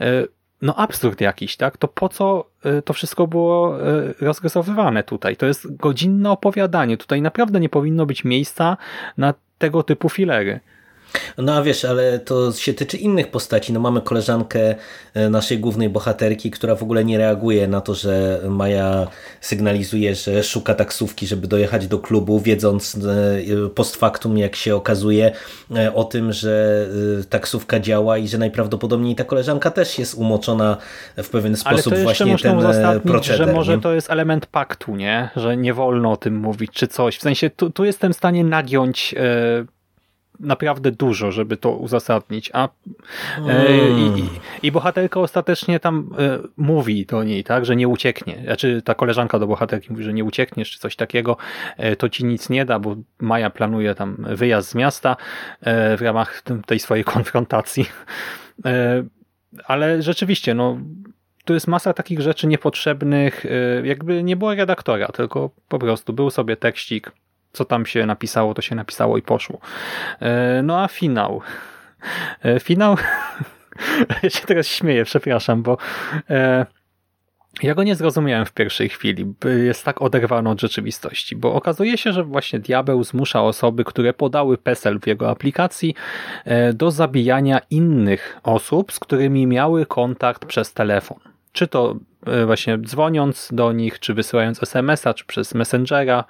[0.02, 0.24] E,
[0.62, 1.78] no absurd jakiś, tak?
[1.78, 2.50] To po co
[2.86, 3.78] to wszystko było
[4.22, 5.36] rozrysowywane tutaj?
[5.36, 6.98] To jest godzinne opowiadanie.
[6.98, 8.78] Tutaj naprawdę nie powinno być miejsca
[9.18, 10.60] na tego typu filery.
[11.38, 13.74] No a wiesz, ale to się tyczy innych postaci.
[13.74, 14.76] No mamy koleżankę
[15.13, 19.08] e, naszej głównej bohaterki, która w ogóle nie reaguje na to, że Maja
[19.41, 22.98] sygnalizuje, że szuka taksówki, żeby dojechać do klubu, wiedząc
[23.65, 25.32] e, post factum, jak się okazuje,
[25.76, 26.88] e, o tym, że
[27.30, 30.78] taksówka działa i że najprawdopodobniej ta koleżanka też jest umoczona
[31.17, 32.60] w pewien sposób ale to właśnie ten
[33.02, 33.48] proceder.
[33.48, 33.82] że może nie?
[33.82, 35.30] to jest element paktu, nie?
[35.36, 37.17] Że nie wolno o tym mówić, czy coś.
[37.17, 39.15] W sensie tu, tu jestem w stanie nagiąć
[40.39, 42.50] naprawdę dużo, żeby to uzasadnić.
[42.54, 42.69] A
[43.38, 43.67] mm.
[43.97, 44.23] i,
[44.67, 48.41] i, bohaterka ostatecznie tam e, mówi do niej, tak, że nie ucieknie.
[48.43, 51.38] Znaczy ta koleżanka do bohaterki mówi, że nie uciekniesz, czy coś takiego,
[51.78, 55.15] e, to ci nic nie da, bo Maja planuje tam wyjazd z miasta
[55.97, 57.86] w ramach tej swojej konfrontacji.
[59.65, 60.78] Ale rzeczywiście, no
[61.45, 63.45] tu jest masa takich rzeczy niepotrzebnych,
[63.84, 67.12] jakby nie było redaktora, tylko po prostu był sobie tekścik,
[67.58, 69.60] co tam się napisało, to się napisało i poszło.
[70.20, 71.41] E, no a finał.
[72.46, 72.98] E, finał...
[74.24, 75.78] ja się teraz śmieję, przepraszam, bo
[76.30, 76.65] e,
[77.63, 79.34] ja go nie zrozumiałem w pierwszej chwili.
[79.65, 84.58] Jest tak oderwany od rzeczywistości, bo okazuje się, że właśnie diabeł zmusza osoby, które podały
[84.58, 85.96] PESEL w jego aplikacji
[86.74, 91.37] do zabijania innych osób, z którymi miały kontakt przez telefon.
[91.58, 91.96] Czy to
[92.28, 96.24] E, właśnie dzwoniąc do nich, czy wysyłając SMS-a, czy przez Messengera.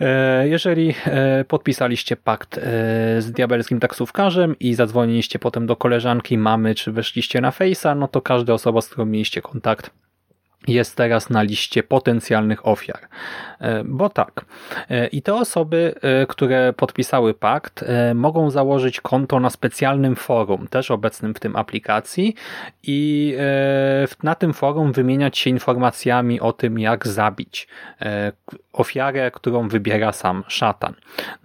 [0.00, 2.60] E, jeżeli e, podpisaliście pakt
[3.18, 8.20] z diabelskim taksówkarzem i zadzwoniliście potem do koleżanki, mamy, czy weszliście na Face'a, no to
[8.20, 9.90] każda osoba, z którą mieliście kontakt,
[10.68, 13.08] jest teraz na liście potencjalnych ofiar.
[13.60, 14.44] E, bo tak,
[14.90, 20.90] e, i te osoby, e, które podpisały pakt, mogą założyć konto na specjalnym forum, też
[20.90, 22.34] obecnym w tym aplikacji
[22.82, 23.36] i
[24.22, 27.68] na tym forum wymieniać się informacjami o tym, jak zabić
[28.72, 30.94] ofiarę, którą wybiera sam szatan.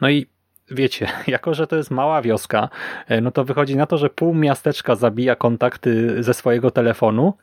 [0.01, 0.27] No i
[0.71, 2.69] wiecie, jako że to jest mała wioska,
[3.21, 7.33] no to wychodzi na to, że pół miasteczka zabija kontakty ze swojego telefonu,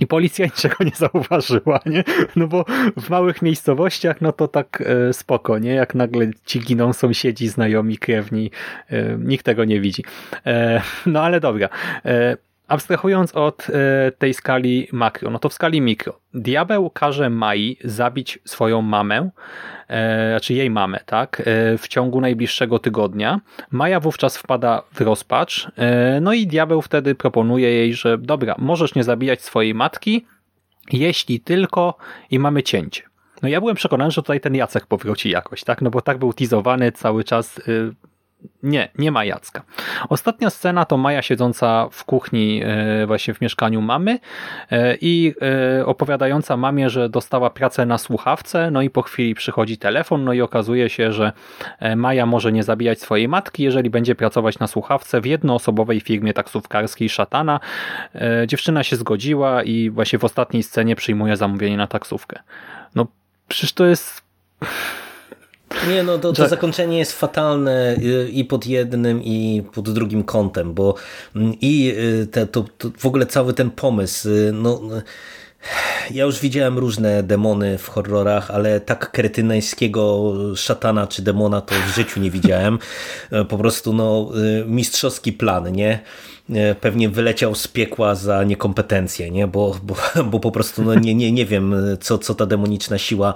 [0.00, 2.04] i policja niczego nie zauważyła, nie?
[2.36, 2.64] No bo
[2.96, 5.74] w małych miejscowościach, no to tak e, spoko, nie?
[5.74, 8.50] Jak nagle ci giną sąsiedzi, znajomi, krewni,
[8.88, 10.04] e, nikt tego nie widzi.
[10.46, 11.68] E, no ale dobra.
[12.70, 16.20] Abstrahując od e, tej skali makro, no to w skali mikro.
[16.34, 19.30] Diabeł każe Mai zabić swoją mamę,
[19.88, 23.40] e, znaczy jej mamę, tak, e, w ciągu najbliższego tygodnia.
[23.70, 28.94] Maja wówczas wpada w rozpacz, e, no i diabeł wtedy proponuje jej, że dobra, możesz
[28.94, 30.26] nie zabijać swojej matki,
[30.92, 31.96] jeśli tylko
[32.30, 33.02] i mamy cięcie.
[33.42, 35.82] No ja byłem przekonany, że tutaj ten Jacek powróci jakoś, tak?
[35.82, 37.94] No bo tak był teasowany cały czas y,
[38.62, 39.62] nie, nie ma Jacka.
[40.08, 44.18] Ostatnia scena to Maja siedząca w kuchni e, właśnie w mieszkaniu mamy
[44.70, 45.34] e, i
[45.80, 50.32] e, opowiadająca mamie, że dostała pracę na słuchawce, no i po chwili przychodzi telefon, no
[50.32, 51.32] i okazuje się, że
[51.96, 57.08] Maja może nie zabijać swojej matki, jeżeli będzie pracować na słuchawce w jednoosobowej firmie taksówkarskiej
[57.08, 57.60] Szatana.
[58.46, 62.38] Dziewczyna się zgodziła i właśnie w ostatniej scenie przyjmuje zamówienie na taksówkę.
[62.94, 63.06] No
[63.48, 64.22] przecież to jest
[65.88, 70.74] Nie, no to, to zakończenie jest fatalne y, i pod jednym, i pod drugim kątem,
[70.74, 70.94] bo
[71.36, 74.80] mm, i y, te, to, to w ogóle cały ten pomysł, y, no
[76.10, 81.94] ja już widziałem różne demony w horrorach, ale tak kretynańskiego szatana czy demona to w
[81.94, 82.78] życiu nie widziałem.
[83.48, 84.30] Po prostu no,
[84.66, 86.00] mistrzowski plan, nie?
[86.54, 89.46] E, pewnie wyleciał z piekła za niekompetencję, nie?
[89.46, 89.94] Bo, bo,
[90.30, 93.34] bo po prostu no nie, nie, nie wiem, co, co ta demoniczna siła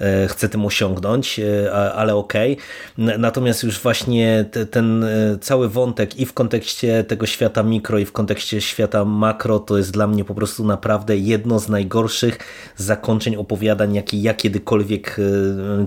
[0.00, 2.56] e, chce tym osiągnąć, e, ale okej.
[2.98, 3.18] Okay.
[3.18, 5.06] Natomiast już właśnie te, ten
[5.40, 9.92] cały wątek i w kontekście tego świata mikro i w kontekście świata makro to jest
[9.92, 12.38] dla mnie po prostu naprawdę jedno z najgorszych
[12.76, 15.16] zakończeń opowiadań, jakie ja kiedykolwiek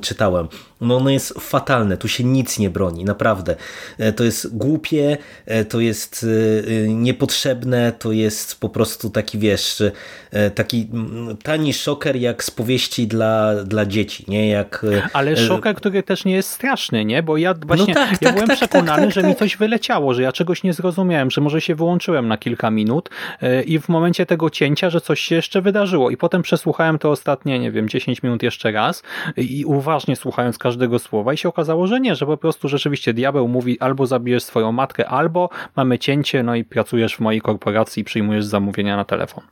[0.01, 0.47] czytałem.
[0.81, 3.55] No ono jest fatalne, tu się nic nie broni, naprawdę.
[4.15, 5.17] To jest głupie,
[5.69, 6.25] to jest
[6.87, 9.91] niepotrzebne, to jest po prostu taki, wiesz, y,
[10.55, 10.89] taki
[11.43, 14.49] tani szoker jak z powieści dla, dla dzieci, nie?
[14.49, 17.23] Jak, y, Ale szoker, który też nie jest straszny, nie?
[17.23, 19.39] Bo ja właśnie, no tak, ja tak, byłem tak, przekonany, tak, że mi tak.
[19.39, 23.09] coś wyleciało, że ja czegoś nie zrozumiałem, że może się wyłączyłem na kilka minut
[23.65, 27.59] i w momencie tego cięcia, że coś się jeszcze wydarzyło i potem przesłuchałem to ostatnie,
[27.59, 29.03] nie wiem, 10 minut jeszcze raz
[29.37, 33.47] i uważnie słuchając każdego słowa i się okazało, że nie, że po prostu rzeczywiście diabeł
[33.47, 38.03] mówi albo zabijesz swoją matkę, albo mamy cięcie, no i pracujesz w mojej korporacji i
[38.03, 39.43] przyjmujesz zamówienia na telefon.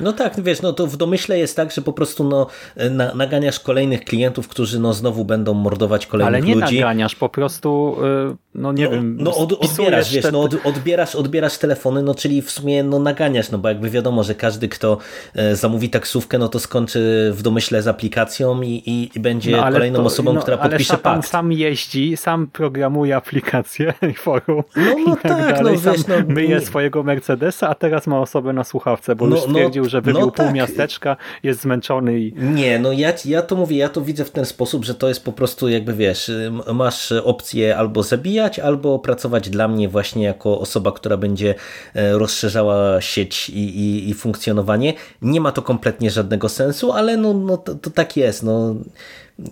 [0.00, 2.46] No tak, wiesz, no to w domyśle jest tak, że po prostu no,
[2.90, 6.52] na, naganiasz kolejnych klientów, którzy no znowu będą mordować kolejnych ludzi.
[6.52, 7.96] Ale nie naganiasz, po prostu,
[8.32, 9.16] y, no nie no, wiem.
[9.20, 13.50] No od, odbierasz, wiesz, no od, odbierasz, odbierasz telefony, no czyli w sumie no naganiasz,
[13.50, 14.98] no bo jakby wiadomo, że każdy, kto
[15.34, 19.62] e, zamówi taksówkę, no to skończy w domyśle z aplikacją i, i, i będzie no,
[19.62, 21.28] kolejną to, osobą, no, która podpisze ale pakt.
[21.28, 25.78] sam jeździ, sam programuje aplikację i forum no, no i tak, tak dalej.
[25.84, 26.14] No, wiesz, no,
[26.48, 30.00] myje swojego Mercedesa, a teraz ma osobę na słuchawce, bo no, już no, stwierdził, że
[30.00, 30.54] wybił no, pół tak.
[30.54, 32.32] miasteczka, jest zmęczony i...
[32.36, 35.24] Nie, no ja, ja to mówię, ja to widzę w ten sposób, że to jest
[35.24, 36.30] po prostu jakby wiesz,
[36.74, 41.54] masz opcję albo zabijać, albo pracować dla mnie właśnie jako osoba, która będzie
[41.94, 44.94] e, rozszerzała sieć i, i, i funkcjonowanie.
[45.22, 48.74] Nie ma to kompletnie żadnego sensu, ale no, no to, to tak jest, no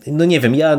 [0.06, 0.78] no nie wiem, ja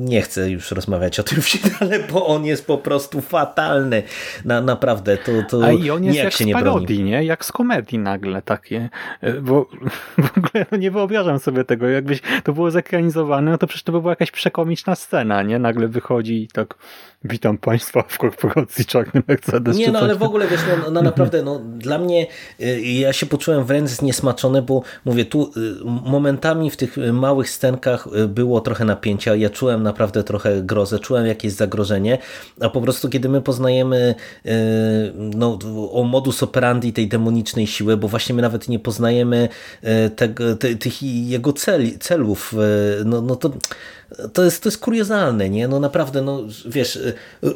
[0.00, 4.02] nie chcę już rozmawiać o tym finale, bo on jest po prostu fatalny.
[4.44, 7.52] Na, naprawdę, to, to A i on jest jak się z parodii, nie, Jak z
[7.52, 8.88] komedii nagle takie.
[9.20, 9.66] E, bo
[10.24, 11.88] w ogóle no nie wyobrażam sobie tego.
[11.88, 15.58] Jakbyś to było zekranizowane, no to przecież to by była jakaś przekomiczna scena, nie?
[15.58, 16.74] Nagle wychodzi i tak
[17.24, 19.76] witam Państwa w korporacji Czarny Mercedes.
[19.76, 22.26] Nie, no ale w ogóle wiesz, no, no naprawdę, no dla mnie
[22.60, 25.50] y, ja się poczułem wręcz zniesmaczony, bo mówię, tu y,
[25.84, 31.26] momentami w tych małych scenkach y, było trochę napięcia, ja czułem naprawdę trochę grozę, czułem
[31.26, 32.18] jakieś zagrożenie,
[32.60, 34.14] a po prostu kiedy my poznajemy
[35.14, 35.58] no,
[35.92, 39.48] o modus operandi tej demonicznej siły, bo właśnie my nawet nie poznajemy
[40.16, 42.54] tego, tych jego celi, celów,
[43.04, 43.50] no, no to
[44.32, 45.68] to jest, to jest kuriozalne, nie?
[45.68, 46.98] No naprawdę, no wiesz,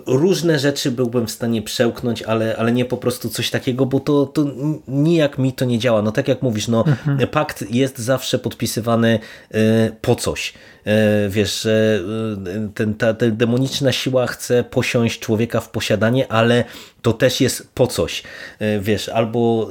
[0.07, 4.27] różne rzeczy byłbym w stanie przełknąć, ale, ale nie po prostu coś takiego, bo to,
[4.27, 4.45] to
[4.89, 6.03] nijak mi to nie działa.
[6.03, 7.29] No tak jak mówisz, no mhm.
[7.29, 9.19] pakt jest zawsze podpisywany
[9.55, 9.59] y,
[10.01, 10.55] po coś.
[10.85, 12.01] E, wiesz, że
[12.75, 16.65] ten, ta, ta demoniczna siła chce posiąść człowieka w posiadanie, ale
[17.03, 18.23] to też jest po coś,
[18.81, 19.69] wiesz, albo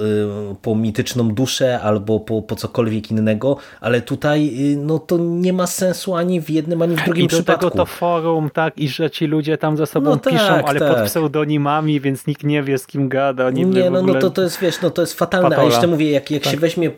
[0.61, 6.15] po mityczną duszę, albo po, po cokolwiek innego, ale tutaj no to nie ma sensu
[6.15, 7.69] ani w jednym, ani w drugim I do przypadku.
[7.69, 10.79] tego to forum, tak, i że ci ludzie tam ze sobą no piszą, tak, ale
[10.79, 10.95] tak.
[10.95, 13.49] pod pseudonimami, więc nikt nie wie z kim gada.
[13.49, 15.67] Nie, nie no, no to, to jest, wiesz, no to jest fatalne, Patola.
[15.67, 16.51] a jeszcze mówię, jak, jak tak.
[16.51, 16.91] się weźmie,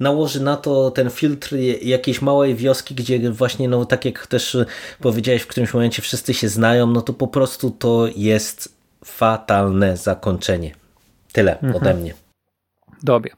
[0.00, 4.56] nałoży na to ten filtr jakiejś małej wioski, gdzie właśnie, no tak jak też
[5.00, 10.74] powiedziałeś, w którymś momencie wszyscy się znają, no to po prostu to jest fatalne zakończenie.
[11.32, 11.76] Tyle mhm.
[11.76, 12.14] ode mnie.
[13.02, 13.30] Dobrze.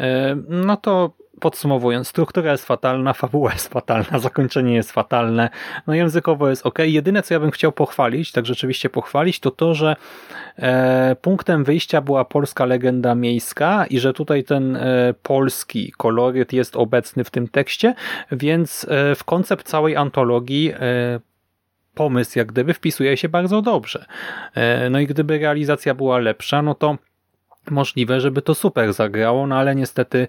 [0.00, 5.50] E, no to podsumowując, struktura jest fatalna, fabuła jest fatalna, zakończenie jest fatalne,
[5.86, 6.78] no językowo jest ok.
[6.78, 9.96] Jedyne, co ja bym chciał pochwalić, tak rzeczywiście pochwalić, to to, że
[10.58, 16.76] e, punktem wyjścia była polska legenda miejska i że tutaj ten e, polski koloryt jest
[16.76, 17.94] obecny w tym tekście,
[18.32, 21.20] więc e, w koncept całej antologii e,
[21.94, 24.06] pomysł jak gdyby wpisuje się bardzo dobrze.
[24.54, 26.96] E, no i gdyby realizacja była lepsza, no to
[27.70, 30.28] możliwe, żeby to super zagrało, no ale niestety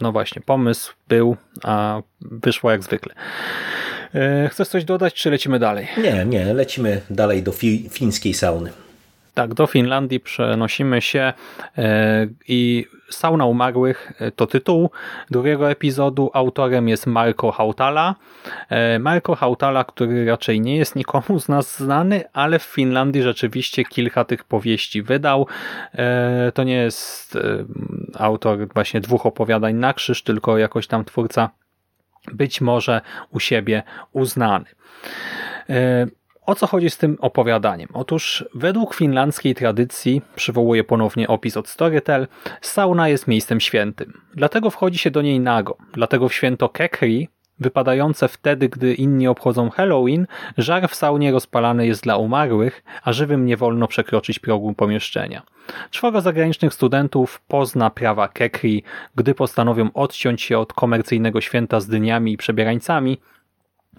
[0.00, 3.14] no właśnie, pomysł był, a wyszło jak zwykle.
[4.14, 5.88] E, chcesz coś dodać, czy lecimy dalej?
[5.98, 8.72] Nie, nie, lecimy dalej do fi fińskiej sauny.
[9.34, 11.32] Tak, do Finlandii przenosimy się
[11.78, 14.90] e, i Sauna Umarłych e, to tytuł
[15.30, 16.30] drugiego epizodu.
[16.34, 18.14] Autorem jest Marko Hautala.
[18.68, 23.84] E, Marko Hautala, który raczej nie jest nikomu z nas znany, ale w Finlandii rzeczywiście
[23.84, 25.46] kilka tych powieści wydał.
[26.54, 27.38] To nie jest
[28.18, 31.50] autor właśnie dwóch opowiadań na krzyż, tylko jakoś tam twórca
[32.32, 34.64] być może u siebie uznany.
[36.46, 37.88] O co chodzi z tym opowiadaniem?
[37.94, 42.26] Otóż według finlandzkiej tradycji, przywołuję ponownie opis od Storytel,
[42.60, 44.20] sauna jest miejscem świętym.
[44.34, 45.76] Dlatego wchodzi się do niej nago.
[45.92, 47.28] Dlatego w święto Kekri,
[47.60, 50.26] wypadające wtedy, gdy inni obchodzą Halloween,
[50.58, 55.42] żar w saunie rozpalany jest dla umarłych, a żywym nie wolno przekroczyć progu pomieszczenia.
[55.90, 58.82] Czworo zagranicznych studentów pozna prawa Kekri,
[59.14, 63.18] gdy postanowią odciąć się od komercyjnego święta z dyniami i przebierańcami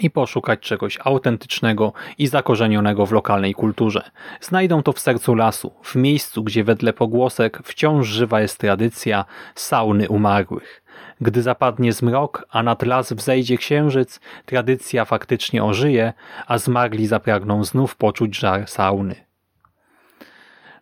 [0.01, 4.11] i poszukać czegoś autentycznego i zakorzenionego w lokalnej kulturze.
[4.41, 10.09] Znajdą to w sercu lasu, w miejscu, gdzie wedle pogłosek wciąż żywa jest tradycja sauny
[10.09, 10.83] umarłych.
[11.21, 16.13] Gdy zapadnie zmrok, a nad las wzejdzie księżyc, tradycja faktycznie ożyje,
[16.47, 19.15] a zmarli zapragną znów poczuć żar sauny.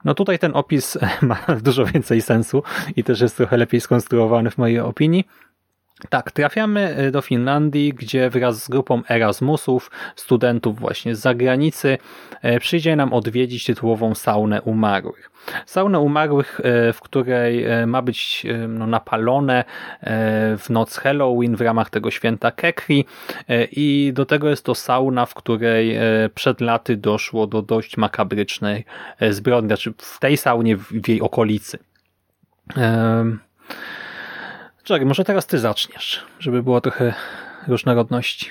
[0.05, 2.63] No tutaj ten opis ma dużo więcej sensu
[2.95, 5.27] i też jest trochę lepiej skonstruowany w mojej opinii.
[6.09, 11.97] Tak, trafiamy y, do Finlandii, gdzie wraz z grupą Erasmusów, studentów właśnie z zagranicy,
[12.45, 15.31] y, przyjdzie nam odwiedzić tytułową saunę umarłych.
[15.65, 19.63] Saunę umarłych, y, w której ma być no, napalone
[20.57, 23.05] w noc Halloween w ramach tego święta Kekri
[23.71, 25.97] i do tego jest to sauna, w której
[26.35, 28.85] przed laty doszło do dość makabrycznej
[29.29, 31.79] zbrodni, znaczy w tej saunie w jej okolicy.
[34.89, 37.13] Czekaj, może teraz ty zaczniesz, żeby było trochę
[37.67, 38.49] różnorodności.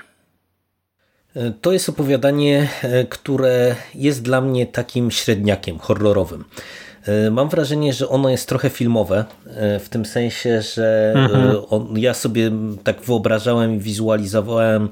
[1.37, 6.45] E, to jest opowiadanie, e, które jest dla mnie takim średniakiem horrorowym.
[7.07, 9.25] E, mam wrażenie, że ono jest trochę filmowe,
[9.81, 11.57] w tym sensie, że mhm.
[11.71, 12.51] on, ja sobie
[12.85, 14.89] tak wyobrażałem i wizualizowałem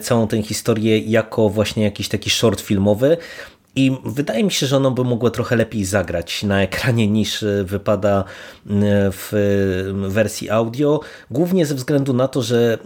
[0.00, 3.16] całą tę historię jako właśnie jakiś taki short filmowy,
[3.76, 7.64] i wydaje mi się, że ono by mogło trochę lepiej zagrać na ekranie niż e,
[7.64, 8.24] wypada e,
[9.10, 9.32] w
[10.08, 11.00] wersji audio.
[11.30, 12.78] Głównie ze względu na to, że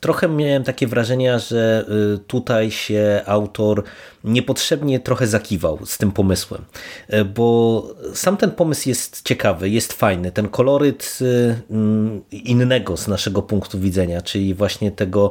[0.00, 3.82] trochę miałem takie wrażenia, że e, tutaj się autor
[4.24, 6.64] niepotrzebnie trochę zakiwał z tym pomysłem,
[7.34, 10.32] bo sam ten pomysł jest ciekawy, jest fajny.
[10.32, 11.18] Ten koloryt
[12.30, 15.30] innego z naszego punktu widzenia, czyli właśnie tego,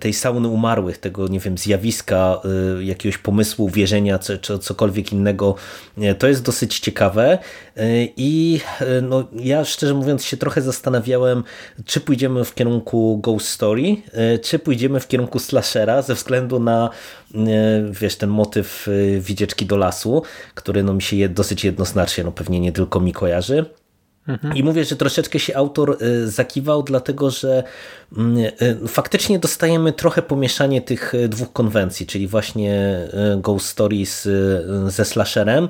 [0.00, 2.40] tej sauny umarłych, tego nie wiem, zjawiska,
[2.80, 5.54] jakiegoś pomysłu wierzenia czy cokolwiek innego,
[6.18, 7.38] to jest dosyć ciekawe
[8.16, 8.60] i
[9.02, 11.44] no, ja szczerze mówiąc się trochę zastanawiałem,
[11.84, 13.96] czy pójdziemy w kierunku Ghost Story,
[14.42, 16.90] czy pójdziemy w kierunku slashera ze względu na
[17.90, 18.88] wiesz, ten motyw
[19.20, 20.22] widzieczki do lasu,
[20.54, 23.64] który no, mi się dosyć jednoznacznie, no pewnie nie tylko mi kojarzy.
[24.28, 24.56] Mhm.
[24.56, 27.62] I mówię, że troszeczkę się autor y, zakiwał, dlatego że
[28.16, 32.98] mm, y, faktycznie dostajemy trochę pomieszanie tych y, dwóch konwencji, czyli właśnie
[33.36, 34.28] Ghost Stories
[34.86, 35.68] ze slasherem,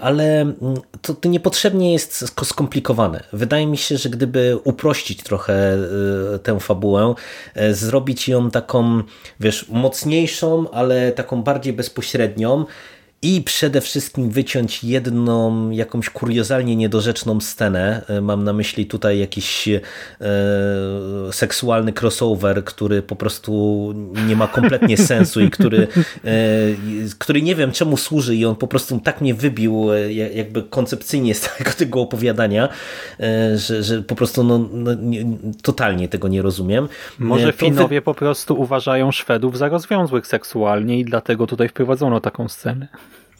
[0.00, 0.56] ale mm,
[1.02, 3.24] to, to niepotrzebnie jest skomplikowane.
[3.32, 5.78] Wydaje mi się, że gdyby uprościć trochę
[6.42, 7.14] tę fabułę,
[7.70, 9.02] zrobić ją taką,
[9.40, 12.64] wiesz, mocniejszą, ale taką bardziej bezpośrednią,
[13.22, 18.02] i przede wszystkim wyciąć jedną jakąś kuriozalnie niedorzeczną scenę.
[18.08, 19.80] E, mam na myśli tutaj jakiś e,
[21.32, 23.94] seksualny crossover, który po prostu
[24.28, 25.88] nie ma kompletnie sensu i który,
[26.24, 26.30] e,
[27.18, 31.34] który nie wiem czemu służy i on po prostu tak mnie wybił e, jakby koncepcyjnie
[31.34, 32.68] z całego tego opowiadania,
[33.20, 35.24] e, że, że po prostu no, no nie,
[35.62, 36.88] totalnie tego nie rozumiem.
[37.18, 38.02] Może Finowie wy...
[38.02, 42.88] po prostu uważają Szwedów za rozwiązłych seksualnie i dlatego tutaj wprowadzono taką scenę.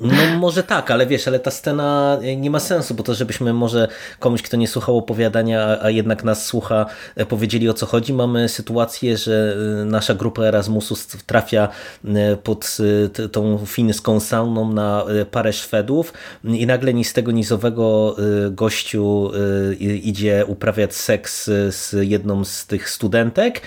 [0.01, 3.53] No może tak, ale wiesz, ale ta scena e, nie ma sensu, bo to żebyśmy
[3.53, 8.13] może komuś, kto nie słuchał opowiadania, a jednak nas słucha, e, powiedzieli o co chodzi.
[8.13, 10.95] Mamy sytuację, że e, nasza grupa Erasmusu
[11.27, 11.69] trafia
[12.43, 12.77] pod
[13.33, 16.13] tą fińską sauną na parę Szwedów
[16.45, 18.17] i nagle ni z tego nizowego
[18.51, 19.31] gościu
[19.81, 23.61] idzie uprawiać seks z jedną z tych studentek,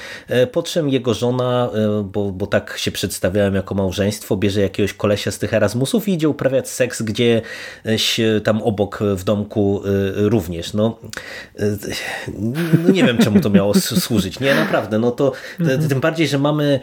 [0.51, 1.69] po czym jego żona,
[2.03, 6.29] bo, bo tak się przedstawiałem jako małżeństwo, bierze jakiegoś kolesia z tych Erasmusów i idzie
[6.29, 10.73] uprawiać seks gdzieś tam obok w domku y, również.
[10.73, 10.99] No,
[12.79, 14.39] no nie wiem, czemu to miało służyć.
[14.39, 14.99] Nie, naprawdę.
[14.99, 15.87] No to mhm.
[15.89, 16.79] tym bardziej, że mamy,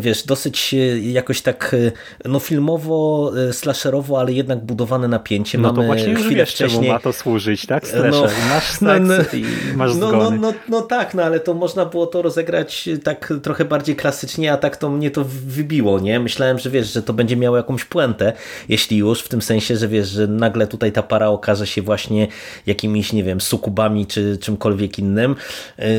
[0.00, 1.76] wiesz, dosyć jakoś tak
[2.24, 5.58] no filmowo, slasherowo, ale jednak budowane napięcie.
[5.58, 6.80] No mamy to właśnie już wiesz, wcześniej...
[6.80, 7.88] czemu ma to służyć, tak?
[7.88, 8.12] Slasher.
[8.12, 9.44] No, masz seks no, no, i
[9.76, 13.64] masz no, no, no, no tak, no ale to można było to rozegrać tak trochę
[13.64, 16.20] bardziej klasycznie, a tak to mnie to wybiło, nie?
[16.20, 18.32] Myślałem, że wiesz, że to będzie miało jakąś puentę
[18.72, 22.28] jeśli już, w tym sensie, że wiesz, że nagle tutaj ta para okaże się właśnie
[22.66, 25.36] jakimiś, nie wiem, sukubami czy czymkolwiek innym,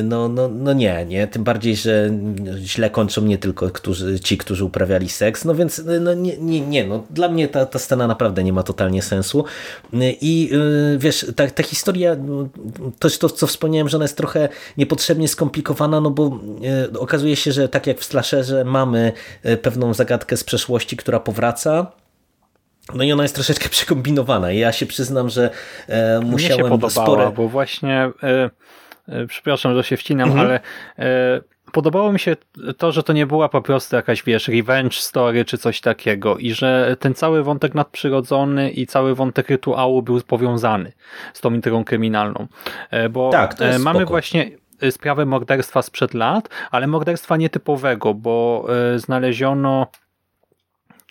[0.04, 2.10] no, no, no nie, nie, tym bardziej, że
[2.58, 6.88] źle kończą nie tylko którzy, ci, którzy uprawiali seks, no więc no nie, nie, nie
[6.88, 9.46] no, dla mnie ta, ta scena naprawdę nie ma totalnie sensu.
[10.22, 10.52] I
[10.98, 12.16] wiesz, ta, ta historia,
[13.00, 16.40] to, to co wspomniałem, że ona jest trochę niepotrzebnie skomplikowana, no bo
[17.00, 19.12] okazuje się, że tak jak w slasherze mamy
[19.62, 22.03] pewną zagadkę z przeszłości, która powraca,
[22.96, 24.52] no i ona jest troszeczkę przekombinowana.
[24.52, 25.50] Ja się przyznam, że
[25.88, 27.32] e, musiałem Mnie się podobała, spore...
[27.32, 28.50] bo właśnie e,
[29.08, 30.48] e, przepraszam, że się wcinam, mhm.
[30.48, 30.60] ale
[31.00, 32.36] e, podobało mi się
[32.78, 36.54] to, że to nie była po prostu jakaś, wiesz, revenge story czy coś takiego i
[36.54, 40.92] że ten cały wątek nadprzyrodzony i cały wątek rytuału był powiązany
[41.34, 42.48] z tą intrygą kryminalną.
[42.92, 44.10] E, bo tak, e, mamy spoko.
[44.10, 44.52] właśnie
[44.92, 49.88] sprawę morderstwa sprzed lat, ale morderstwa nietypowego, bo znaleziono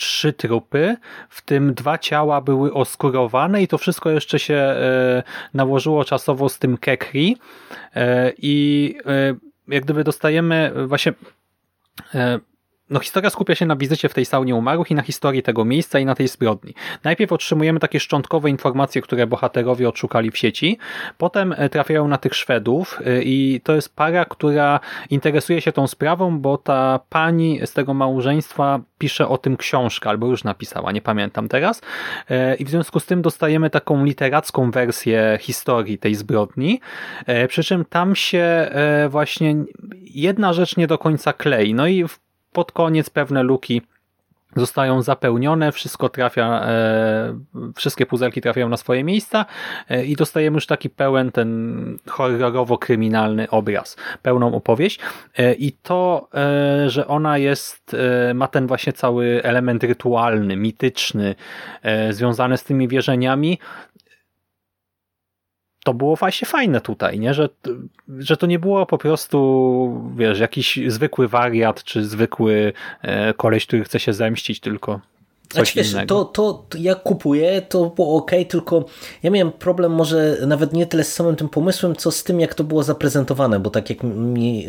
[0.02, 0.96] trzy trupy,
[1.28, 5.22] w tym dwa ciała były oskurowane i to wszystko jeszcze się e,
[5.54, 7.36] nałożyło czasowo z tym Kekri.
[7.94, 9.34] E, i e,
[9.68, 11.12] jak gdyby dostajemy właśnie
[12.90, 15.98] no historia skupia się na wizycie w tej saunie umarłych i na historii tego miejsca
[15.98, 16.74] i na tej zbrodni.
[17.04, 20.78] Najpierw otrzymujemy takie szczątkowe informacje, które bohaterowie odszukali w sieci,
[21.18, 24.80] potem e, trafiają na tych Szwedów e, i to jest para, która
[25.10, 30.26] interesuje się tą sprawą, bo ta pani z tego małżeństwa pisze o tym książkę, albo
[30.26, 31.80] już napisała, nie pamiętam teraz.
[32.30, 36.80] E, I w związku z tym dostajemy taką literacką wersję historii tej zbrodni,
[37.48, 38.70] przy czym tam się
[39.08, 39.56] właśnie
[40.00, 41.74] jedna rzecz nie do końca klei.
[41.74, 42.18] No i w
[42.52, 43.82] pod koniec pewne luki
[44.56, 47.38] zostają zapełnione, wszystko trafia, e,
[47.76, 49.44] wszystkie puzelki trafiają na swoje miejsca
[49.88, 55.00] e, i dostajemy już taki pełen ten horrorowo-kryminalny obraz, pełną opowieść.
[55.38, 56.28] E, i to,
[56.86, 57.96] że ona jest,
[58.34, 61.34] ma ten właśnie cały element rytualny, mityczny,
[62.10, 63.58] związany z tymi wierzeniami,
[65.84, 67.34] to było właśnie fajne tutaj, nie?
[67.34, 67.48] Że,
[68.18, 72.72] że to nie było po prostu, wiesz, jakiś zwykły wariat, czy zwykły
[73.02, 75.00] e, koleś, który chce się zemścić, tylko
[75.52, 76.06] coś wiesz, innego.
[76.06, 78.84] To, to, to jak kupuję, to było ok, tylko
[79.22, 82.54] ja miałem problem może nawet nie tyle z samym tym pomysłem, co z tym, jak
[82.54, 84.66] to było zaprezentowane, bo tak jak mi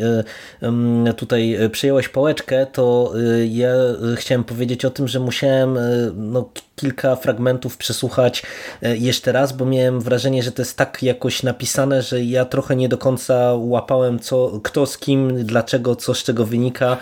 [0.62, 3.68] e, tutaj przyjęłaś pałeczkę, to e, ja
[4.16, 5.78] chciałem powiedzieć o tym, że musiałem
[6.16, 8.42] no, kilka fragmentów przesłuchać
[8.82, 12.76] e, jeszcze raz, bo miałem wrażenie, że to jest tak jakoś napisane, że ja trochę
[12.76, 16.96] nie do końca łapałem co, kto z kim, dlaczego, co z czego wynika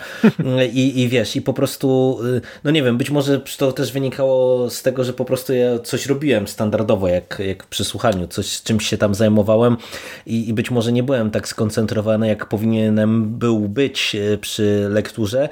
[0.73, 4.69] i, i wiesz, i po prostu, e, no nie wiem, być może to też wynikało
[4.69, 8.87] z tego, że po prostu ja coś robiłem standardowo, jak, jak przy słuchaniu, coś czymś
[8.87, 9.77] się tam zajmowałem
[10.25, 15.49] i, i być może nie byłem tak skoncentrowany, jak powinienem był być e, przy lekturze,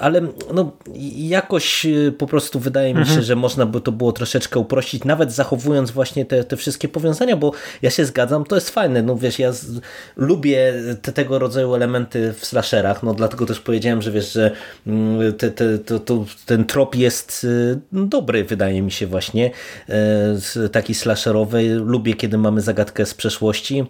[0.00, 0.20] ale
[0.54, 0.72] no
[1.16, 1.86] jakoś
[2.18, 3.22] po prostu wydaje mi się, mhm.
[3.22, 7.52] że można by to było troszeczkę uprościć, nawet zachowując właśnie te, te wszystkie powiązania, bo
[7.82, 9.66] ja się zgadzam, to jest fajne, no wiesz, ja z,
[10.16, 10.72] lubię
[11.02, 14.50] te, tego rodzaju elementy w slasherach, no dlatego też powiedziałem, że wiesz, że
[14.86, 19.50] mm, te, te, to, to, ten trop jest y, dobry, wydaje mi się właśnie,
[20.56, 23.86] y, taki slasherowy, lubię kiedy mamy zagadkę z przeszłości,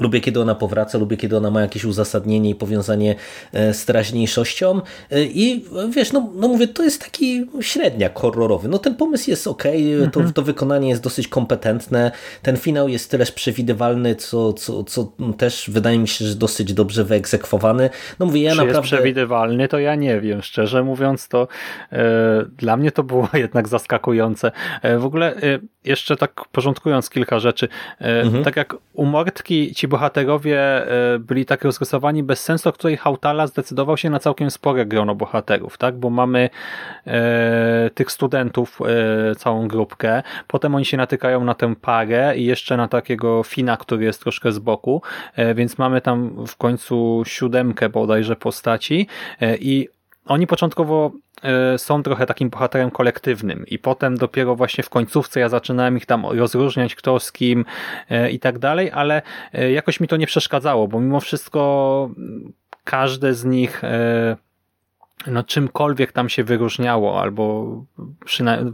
[0.00, 3.14] Lubię, kiedy ona powraca, lubię, kiedy ona ma jakieś uzasadnienie i powiązanie
[3.52, 4.80] e, z teraźniejszością
[5.10, 8.68] e, i wiesz, no, no mówię, to jest taki średniak horrorowy.
[8.68, 10.10] No ten pomysł jest ok, mhm.
[10.10, 12.10] to, to wykonanie jest dosyć kompetentne,
[12.42, 17.04] ten finał jest tyleż przewidywalny, co, co, co też wydaje mi się, że dosyć dobrze
[17.04, 17.90] wyegzekwowany.
[18.18, 18.78] No mówię, ja Czy naprawdę...
[18.78, 21.48] jest przewidywalny, to ja nie wiem, szczerze mówiąc, to
[21.92, 24.52] e, dla mnie to było jednak zaskakujące.
[24.82, 27.68] E, w ogóle e, jeszcze tak porządkując kilka rzeczy,
[28.00, 28.44] e, mhm.
[28.44, 33.46] tak jak u Mortki ci bohaterowie e, byli tak rozrysowani bez sensu, o której Hautala
[33.46, 35.98] zdecydował się na całkiem spore grono bohaterów, tak?
[35.98, 36.50] Bo mamy
[37.06, 38.80] e, tych studentów,
[39.30, 43.76] e, całą grupkę, potem oni się natykają na tę parę i jeszcze na takiego Fina,
[43.76, 45.02] który jest troszkę z boku,
[45.36, 49.06] e, więc mamy tam w końcu siódemkę bodajże postaci.
[49.40, 49.88] E, i
[50.28, 51.12] oni początkowo
[51.42, 56.06] e, są trochę takim bohaterem kolektywnym i potem dopiero właśnie w końcówce ja zaczynałem ich
[56.06, 57.64] tam rozróżniać kto z kim
[58.10, 59.22] e, i tak dalej, ale
[59.52, 62.10] e, jakoś mi to nie przeszkadzało, bo mimo wszystko
[62.84, 63.82] każde z nich
[65.26, 67.74] no czymkolwiek tam się wyróżniało, albo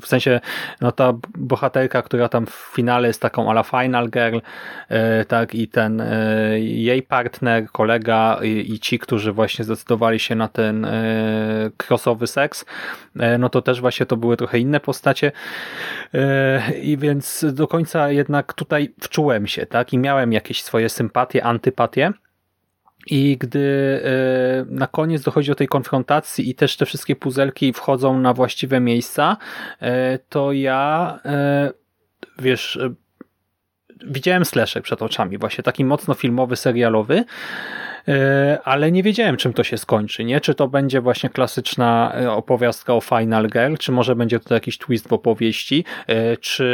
[0.01, 0.41] w sensie
[0.81, 4.39] no ta bohaterka, która tam w finale jest taką ala final girl,
[4.89, 10.35] e, tak i ten e, jej partner, kolega i, i, ci, którzy właśnie zdecydowali się
[10.35, 12.65] na ten e, crossowy seks,
[13.39, 15.33] no to też właśnie to były trochę inne postacie.
[16.83, 22.13] I więc do końca jednak tutaj wczułem się, tak i miałem jakieś swoje sympatie, antypatie,
[23.07, 24.01] I gdy
[24.67, 29.37] na koniec dochodzi do tej konfrontacji i też te wszystkie puzelki wchodzą na właściwe miejsca,
[30.29, 31.19] to ja
[32.39, 32.79] wiesz,
[34.07, 37.25] widziałem slasher przed oczami, właśnie taki mocno filmowy, serialowy,
[38.09, 40.41] e, ale nie wiedziałem, czym to się skończy, nie?
[40.41, 44.79] Czy to będzie właśnie klasyczna e, opowiastka o Final Girl, czy może będzie to jakiś
[44.79, 46.69] twist w opowieści, e, czy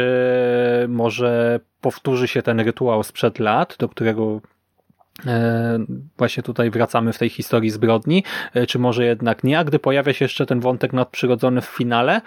[0.87, 4.41] może powtórzy się ten rytuał sprzed lat, do którego
[6.17, 8.23] właśnie tutaj wracamy w tej historii zbrodni,
[8.67, 12.21] czy może jednak nie, a gdy pojawia się jeszcze ten wątek nadprzyrodzony w finale,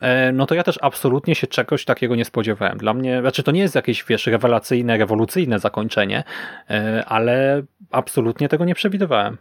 [0.00, 2.78] E, no to ja też absolutnie się czegoś takiego nie spodziewałem.
[2.78, 6.24] Dla mnie, znaczy to nie jest jakieś, wiesz, rewelacyjne, rewolucyjne zakończenie,
[6.70, 9.36] e, ale absolutnie tego nie przewidywałem.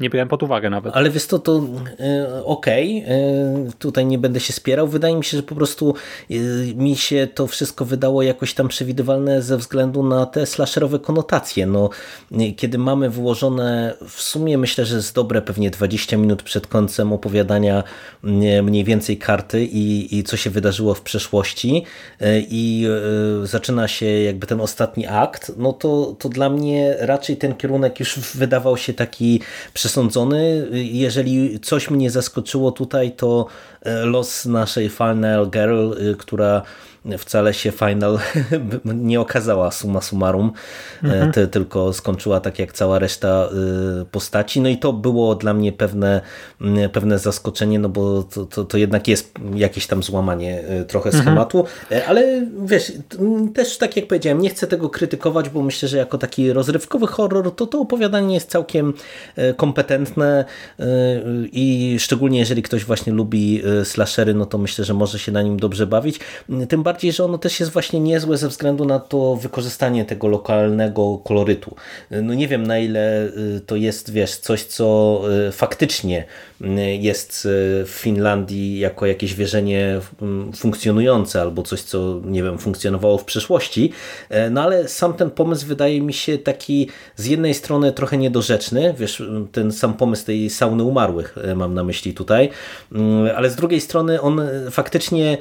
[0.00, 0.96] Nie brałem pod uwagę nawet.
[0.96, 1.62] Ale wiesz to, to
[2.00, 3.14] e, okej, okay.
[3.14, 4.88] E, tutaj nie będę się spierał.
[4.88, 5.94] Wydaje mi się, że po prostu
[6.30, 6.34] e,
[6.74, 11.66] mi się to wszystko wydało jakoś tam przewidywalne ze względu na te slasherowe konotacje.
[11.66, 11.90] No,
[12.56, 17.84] kiedy mamy wyłożone w sumie myślę, że z dobre pewnie 20 minut przed końcem opowiadania
[18.62, 21.84] mniej więcej karty i, i co się wydarzyło w przeszłości
[22.50, 22.86] i
[23.44, 28.18] zaczyna się jakby ten ostatni akt, no to, to dla mnie raczej ten kierunek już
[28.18, 29.40] wydawał się taki
[29.82, 30.68] przesądzony.
[30.72, 33.46] Jeżeli coś mnie zaskoczyło tutaj, to
[33.80, 36.62] e, los naszej Final Girl, y, która
[37.18, 38.18] wcale się final
[38.84, 40.52] nie okazała summa summarum,
[41.04, 41.32] e, mhm.
[41.32, 43.48] ty, tylko skończyła tak jak cała reszta
[44.02, 44.60] y, postaci.
[44.60, 46.20] No i to było dla mnie pewne,
[46.92, 51.24] pewne zaskoczenie, no bo to, to, to jednak jest jakieś tam złamanie e, trochę mhm.
[51.24, 52.02] schematu, mhm.
[52.08, 52.92] ale wiesz,
[53.54, 57.54] też tak jak powiedziałem, nie chcę tego krytykować, bo myślę, że jako taki rozrywkowy horror,
[57.54, 58.92] to to opowiadanie jest całkiem
[59.56, 60.44] kompetentne
[61.52, 65.56] i szczególnie jeżeli ktoś właśnie lubi slashery, no to myślę, że może się na nim
[65.56, 66.20] dobrze bawić.
[66.68, 70.28] Tym bardziej bardziej, że ono też jest właśnie niezłe ze względu na to wykorzystanie tego
[70.28, 71.74] lokalnego kolorytu.
[72.10, 73.26] No nie wiem na ile
[73.56, 76.24] y, to jest, wiesz, coś co y, faktycznie
[76.60, 76.66] y,
[77.00, 77.48] jest
[77.84, 83.92] w Finlandii jako jakieś wierzenie mm, funkcjonujące albo coś, co nie wiem, funkcjonowało w przeszłości,
[84.50, 89.22] no ale sam ten pomysł wydaje mi się taki z jednej strony trochę niedorzeczny, wiesz,
[89.52, 92.48] ten sam pomysł tej sauny umarłych mam na myśli tutaj,
[93.36, 94.40] ale z drugiej strony on
[94.70, 95.38] faktycznie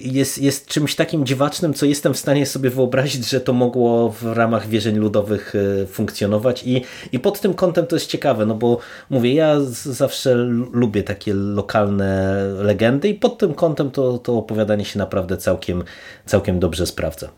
[0.00, 4.08] jest, jest czymś czymś takim dziwacznym, co jestem w stanie sobie wyobrazić, że to mogło
[4.10, 8.54] w ramach wierzeń ludowych e, funkcjonować i, i pod tym kątem to jest ciekawe, no
[8.54, 8.78] bo
[9.10, 10.34] mówię, ja zawsze
[10.72, 15.84] lubię takie lokalne legendy i pod tym kątem to, to opowiadanie się naprawdę całkiem,
[16.26, 17.28] całkiem dobrze sprawdza.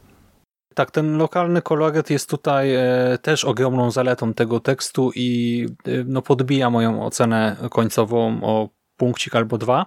[0.74, 6.22] Tak, ten lokalny koloryt jest tutaj e, też ogromną zaletą tego tekstu i e, no,
[6.22, 9.86] podbija moją ocenę końcową o punkcik albo dwa.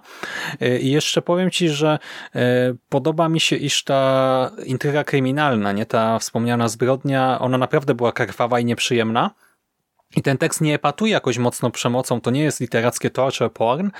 [0.60, 1.98] E, I jeszcze powiem Ci, że
[2.34, 8.12] e, podoba mi się, iż ta intryga kryminalna, nie ta wspomniana zbrodnia, ona naprawdę była
[8.12, 9.30] krwawa i nieprzyjemna.
[10.16, 13.90] I ten tekst nie epatuje jakoś mocno przemocą, to nie jest literackie torture porn,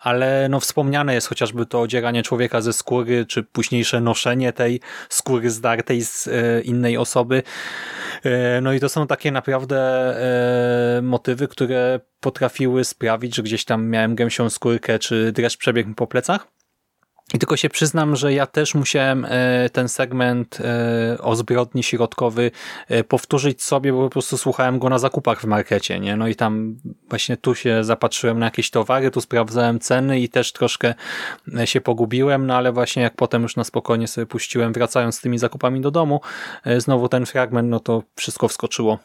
[0.00, 5.50] ale no wspomniane jest chociażby to odzieranie człowieka ze skóry, czy późniejsze noszenie tej skóry
[5.50, 7.42] zdartej z e, innej osoby.
[8.24, 9.78] E, no i to są takie naprawdę
[10.98, 16.06] e, motywy, które potrafiły sprawić, że gdzieś tam miałem gęsią skórkę, czy dreszcz przebiegł po
[16.06, 16.55] plecach.
[17.34, 22.50] I tylko się przyznam, że ja też musiałem e, ten segment e, o zbrodni środkowy
[22.88, 26.16] e, powtórzyć sobie, bo po prostu słuchałem go na zakupach w markecie, nie?
[26.16, 26.76] No i tam
[27.08, 30.94] właśnie tu się zapatrzyłem na jakieś towary, tu sprawdzałem ceny i też troszkę
[31.64, 35.38] się pogubiłem, no ale właśnie jak potem już na spokojnie sobie puściłem, wracając z tymi
[35.38, 36.20] zakupami do domu,
[36.78, 38.98] znowu ten fragment, no to wszystko wskoczyło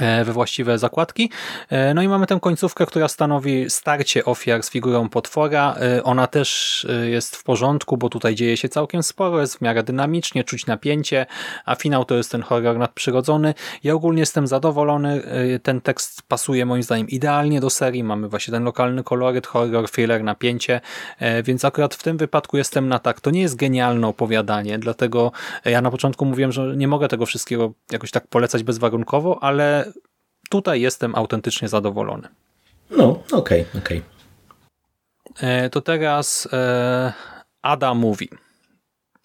[0.00, 1.30] we właściwe zakładki.
[1.70, 5.74] E, no i mamy tę końcówkę, która stanowi starcie ofiar z figurą potwora.
[5.74, 9.82] E, ona też jest w porządku, bo tutaj dzieje się całkiem sporo, jest w miarę
[9.82, 11.26] dynamicznie, czuć napięcie,
[11.64, 13.54] a finał to jest ten horror nadprzyrodzony.
[13.84, 15.22] Ja ogólnie jestem zadowolony,
[15.62, 20.24] ten tekst pasuje moim zdaniem idealnie do serii, mamy właśnie ten lokalny koloryt, horror, thriller,
[20.24, 20.80] napięcie,
[21.44, 23.20] więc akurat w tym wypadku jestem na tak.
[23.20, 25.32] To nie jest genialne opowiadanie, dlatego
[25.64, 29.83] ja na początku mówiłem, że nie mogę tego wszystkiego jakoś tak polecać bezwarunkowo, ale
[30.54, 32.28] tutaj jestem autentycznie zadowolony.
[32.90, 34.02] No, okej, okay, okej.
[35.34, 35.50] Okay.
[35.50, 37.12] E, to teraz e,
[37.62, 38.28] Ada mówi.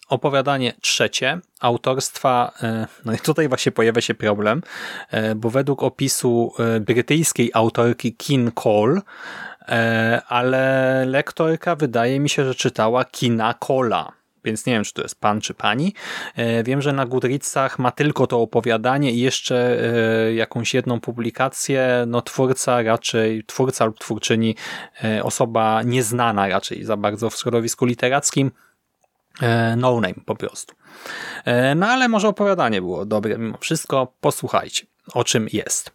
[0.08, 4.62] Opowiadanie trzecie, autorstwa, e, no i tutaj właśnie pojawia się problem,
[5.36, 9.00] bo według opisu brytyjskiej autorki Kin Cole,
[10.28, 15.20] ale lektorka wydaje mi się, że czytała Kina Cola więc nie wiem, czy to jest
[15.20, 15.94] pan czy pani.
[16.36, 19.78] E, wiem, że na Goodreadsach ma tylko to opowiadanie i jeszcze
[20.26, 22.04] e, jakąś jedną publikację.
[22.06, 24.56] No twórca raczej, twórca lub twórczyni,
[25.04, 28.50] e, osoba nieznana raczej za bardzo w środowisku literackim.
[29.76, 30.74] No name po prostu.
[31.76, 34.14] No ale może opowiadanie było dobre mimo wszystko.
[34.20, 35.92] Posłuchajcie, o czym jest.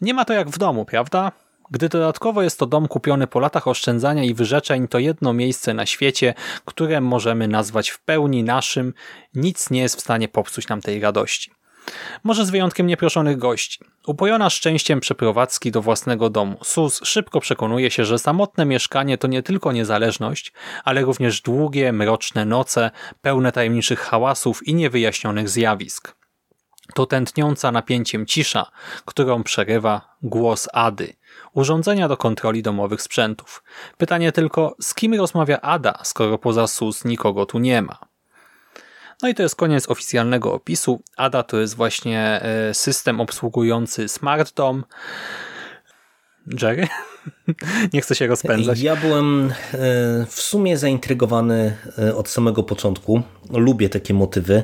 [0.00, 1.32] Nie ma to jak w domu, prawda?
[1.70, 5.86] Gdy dodatkowo jest to dom kupiony po latach oszczędzania i wyrzeczeń, to jedno miejsce na
[5.86, 8.94] świecie, które możemy nazwać w pełni naszym,
[9.34, 11.50] nic nie jest w stanie popsuć nam tej radości.
[12.24, 13.80] Może z wyjątkiem nieproszonych gości.
[14.06, 19.42] Upojona szczęściem przeprowadzki do własnego domu, Sus szybko przekonuje się, że samotne mieszkanie to nie
[19.42, 20.52] tylko niezależność,
[20.84, 22.90] ale również długie, mroczne noce,
[23.22, 26.14] pełne tajemniczych hałasów i niewyjaśnionych zjawisk.
[26.94, 28.70] To tętniąca napięciem cisza,
[29.04, 31.12] którą przerywa głos Ady,
[31.58, 33.62] urządzenia do kontroli domowych sprzętów.
[33.96, 37.98] Pytanie tylko, z kim rozmawia Ada, skoro poza SUS nikogo tu nie ma?
[39.22, 41.02] No i to jest koniec oficjalnego opisu.
[41.16, 44.84] ADA to jest właśnie e, system obsługujący Smart Dom.
[46.62, 46.88] Jerry?
[47.92, 48.80] Nie chcę się rozpędzać.
[48.80, 49.76] Ja byłem e,
[50.28, 53.22] w sumie zaintrygowany e, od samego początku.
[53.50, 54.62] Lubię takie motywy.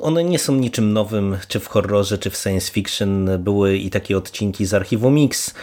[0.00, 3.28] One nie są niczym nowym, czy w horrorze, czy w science fiction.
[3.38, 5.54] Były i takie odcinki z archiwum Mix,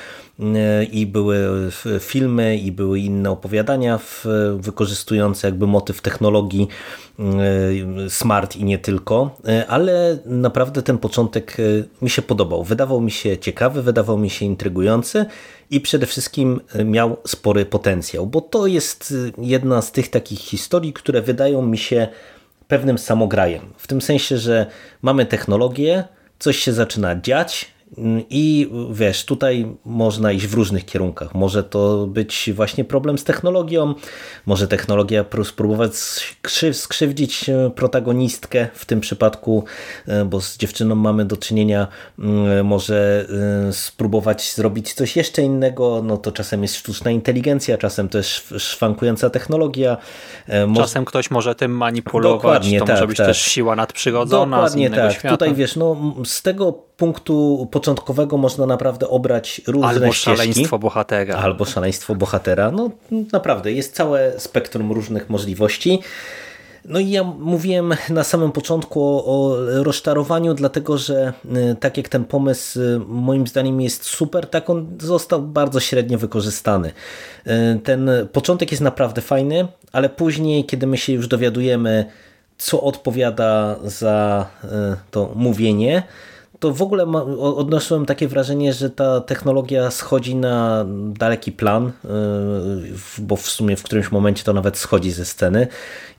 [0.91, 1.70] i były
[2.00, 4.00] filmy, i były inne opowiadania
[4.56, 6.68] wykorzystujące jakby motyw technologii
[7.20, 11.64] e, smart i nie tylko, e, ale naprawdę ten początek e,
[12.02, 12.64] mi się podobał.
[12.64, 15.26] Wydawał mi się ciekawy, wydawał mi się intrygujący
[15.72, 21.22] i przede wszystkim miał spory potencjał, bo to jest jedna z tych takich historii, które
[21.22, 22.08] wydają mi się
[22.70, 23.74] pewnym samograjem.
[23.78, 24.66] W tym sensie, że
[25.02, 26.04] mamy technologię,
[26.40, 27.72] coś się zaczyna dziać,
[28.30, 31.36] i wiesz, tutaj można iść w różnych kierunkach.
[31.36, 33.96] Może to być właśnie problem z technologią,
[34.46, 35.96] może technologia spróbować
[36.74, 39.64] skrzywdzić e, protagonistkę w tym przypadku,
[40.08, 41.88] e, bo z dziewczyną mamy do czynienia,
[42.64, 43.26] może
[43.70, 46.02] e, spróbować zrobić coś jeszcze innego.
[46.04, 49.98] No to czasem jest sztuczna inteligencja, czasem też szwankująca technologia.
[50.76, 53.28] Czasem ktoś może tym manipulować, Dokładnie, to tak, może być tak.
[53.28, 55.14] też siła nadprzyrodzona Dokładnie tak.
[55.14, 55.36] świata.
[55.38, 60.38] Tutaj wiesz, no z tego punktu początkowego można naprawdę obrać różne Albo ścieżki.
[60.38, 61.36] szaleństwo bohatera.
[61.36, 62.72] Albo szaleństwo bohatera.
[62.72, 62.91] No
[63.34, 66.00] naprawdę, jest całe spektrum różnych możliwości.
[66.86, 72.10] No i ja mówiłem na samym początku o, o rozczarowaniu, dlatego że y, tak jak
[72.10, 76.91] ten pomysł y, moim zdaniem jest super, tak on został bardzo średnio wykorzystany.
[77.47, 82.06] Y, ten początek jest naprawdę fajny, ale później, kiedy my się już dowiadujemy,
[82.58, 84.45] co odpowiada za
[85.12, 86.04] to mówienie,
[86.60, 87.03] to w ogóle
[87.39, 93.84] odniosłem takie wrażenie, że ta technologia schodzi na daleki plan, y, bo w sumie w
[93.84, 95.68] którymś momencie to nawet schodzi ze sceny,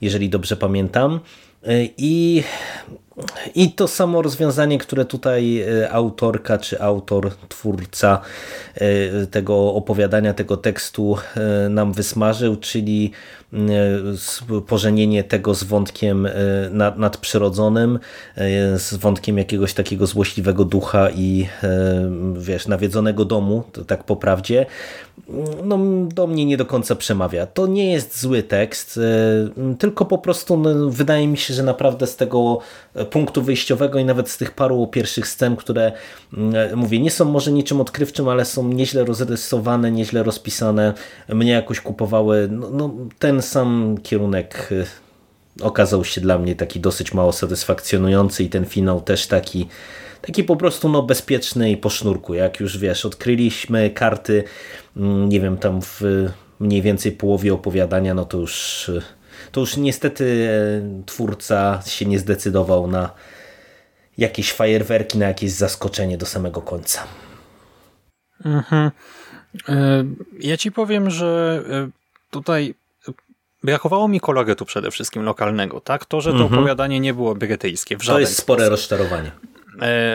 [0.01, 1.19] jeżeli dobrze pamiętam.
[1.67, 2.43] Y, I
[3.55, 8.21] i to samo rozwiązanie, które tutaj e, autorka czy autor, twórca
[8.75, 13.11] e, tego opowiadania, tego tekstu e, nam wysmażył, czyli
[14.67, 16.27] pożenienie tego z wątkiem
[16.95, 17.99] nadprzyrodzonym,
[18.75, 21.47] z wątkiem jakiegoś takiego złośliwego ducha i
[22.37, 24.65] wiesz, nawiedzonego domu, tak po prawdzie,
[25.63, 25.79] no,
[26.13, 27.45] do mnie nie do końca przemawia.
[27.45, 28.99] To nie jest zły tekst,
[29.79, 32.59] tylko po prostu no, wydaje mi się, że naprawdę z tego
[33.09, 35.91] punktu wyjściowego i nawet z tych paru pierwszych scen, które
[36.33, 40.93] mm, mówię, nie są może niczym odkrywczym, ale są nieźle rozrysowane, nieźle rozpisane,
[41.29, 42.47] mnie jakoś kupowały.
[42.51, 44.85] No, no, ten sam kierunek y,
[45.61, 49.67] okazał się dla mnie taki dosyć mało satysfakcjonujący i ten finał też taki
[50.21, 52.33] taki po prostu no, bezpieczny i po sznurku.
[52.33, 54.43] Jak już wiesz, odkryliśmy karty,
[54.97, 56.01] mm, nie wiem, tam w
[56.59, 58.91] mniej więcej połowie opowiadania, no to już
[59.51, 63.09] to już niestety e, twórca się nie zdecydował na
[64.17, 67.03] jakieś fajerwerki, na jakieś zaskoczenie do samego końca.
[68.45, 68.91] Mhm.
[69.69, 70.03] E,
[70.39, 71.89] ja ci powiem, że e,
[72.31, 72.75] tutaj
[73.63, 76.05] brakowało mi kolorytu przede wszystkim lokalnego, tak?
[76.05, 76.53] To, że to mhm.
[76.53, 78.71] opowiadanie nie było brytyjskie w żaden To jest spore sposób.
[78.71, 79.31] rozczarowanie.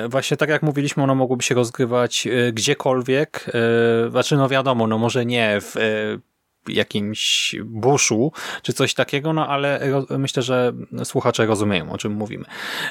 [0.08, 3.50] Właśnie tak jak mówiliśmy, ono mogłoby się rozgrywać gdziekolwiek.
[4.10, 5.74] Znaczy, no wiadomo, no może nie w
[6.68, 9.80] jakimś buszu, czy coś takiego, no ale
[10.18, 10.72] myślę, że
[11.04, 12.44] słuchacze rozumieją, o czym mówimy.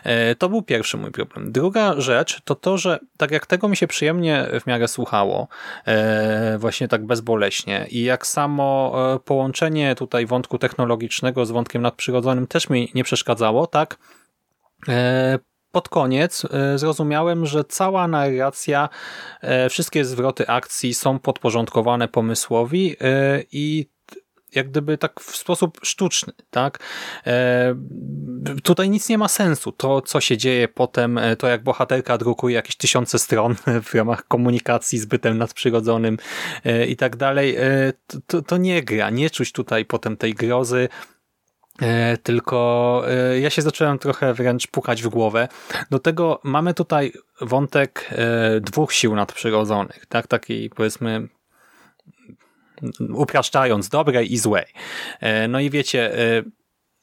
[0.04, 1.52] E, to był pierwszy mój problem.
[1.52, 5.48] Druga rzecz to to, że tak jak tego mi się przyjemnie w miarę słuchało,
[5.86, 12.48] e, właśnie tak bezboleśnie i jak samo e, połączenie tutaj wątku technologicznego z wątkiem nadprzyrodzonym
[12.48, 13.98] też mi nie przeszkadzało, tak
[15.76, 18.90] pod koniec e, zrozumiałem, że cała narracja,
[19.42, 23.90] e, wszystkie zwroty akcji są podporządkowane pomysłowi e, i
[24.56, 26.80] jak gdyby tak w sposób sztuczny, tak?
[28.64, 29.72] tutaj nic nie ma sensu.
[29.72, 33.56] To, co się dzieje potem, to jak bohaterka drukuje jakieś tysiące stron
[33.88, 36.18] w ramach komunikacji z bytem nadprzyrodzonym
[36.88, 37.58] i tak dalej,
[38.28, 39.10] to, to nie gra.
[39.10, 41.15] Nie czuć tutaj potem tej grozy E,
[42.24, 45.48] tylko e, ja się zacząłem trochę wręcz pukać w głowę.
[45.90, 50.28] Do tego mamy tutaj wątek e, dwóch sił nadprzyrodzonych, tak?
[50.28, 51.28] Taki powiedzmy
[53.14, 54.66] upraszczając, dobrej i złej.
[55.50, 56.12] No i wiecie,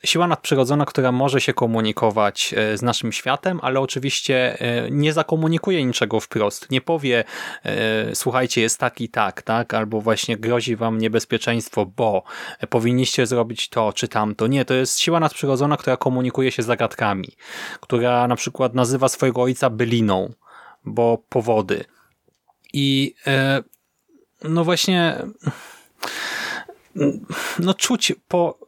[0.04, 5.84] siła nadprzyrodzona, która może się komunikować e, z naszym światem, ale oczywiście e, nie zakomunikuje
[5.84, 6.70] niczego wprost.
[6.70, 7.24] Nie powie,
[7.64, 12.22] e, słuchajcie, jest tak i tak, tak, albo właśnie grozi wam niebezpieczeństwo, bo
[12.70, 14.46] powinniście zrobić to czy tamto.
[14.46, 17.28] Nie, to jest siła nadprzyrodzona, która komunikuje się zagadkami,
[17.80, 20.32] która na przykład nazywa swojego ojca byliną,
[20.84, 21.84] bo powody.
[22.72, 23.14] I
[24.44, 25.16] no właśnie
[27.58, 28.58] no czuć po,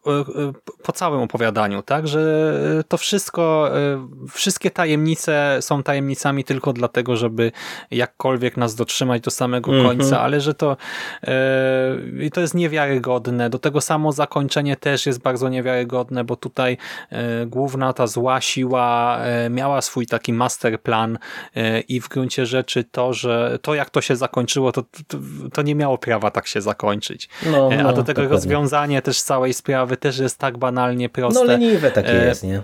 [0.82, 2.54] po całym opowiadaniu, tak, że
[2.88, 7.52] to wszystko, e, wszystkie tajemnice są tajemnicami tylko dlatego, żeby
[7.90, 9.88] jakkolwiek nas dotrzymać do samego mm -hmm.
[9.88, 10.76] końca, ale że to
[12.20, 13.50] i to jest niewiarygodne.
[13.50, 16.76] Do tego samo zakończenie też jest bardzo niewiarygodne, bo tutaj
[17.10, 19.18] e, główna ta zła siła
[19.50, 21.18] miała swój taki masterplan
[21.88, 25.18] i w gruncie rzeczy to, że to jak to się zakończyło, to, to,
[25.52, 27.28] to nie miało prawa tak się zakończyć.
[27.46, 28.54] No, no, A do tego tego Dokładnie.
[28.54, 31.40] rozwiązanie też całej sprawy też jest tak banalnie proste.
[31.40, 32.62] No leniwe takie e, jest, nie?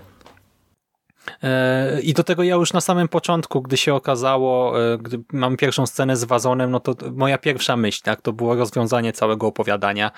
[1.43, 5.57] E, I do tego ja już na samym początku, gdy się okazało, e, gdy mam
[5.57, 10.11] pierwszą scenę z wazonem, no to moja pierwsza myśl, tak, to było rozwiązanie całego opowiadania.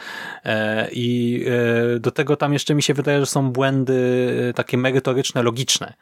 [0.91, 1.45] I
[1.99, 5.93] do tego tam jeszcze mi się wydaje, że są błędy takie merytoryczne, logiczne,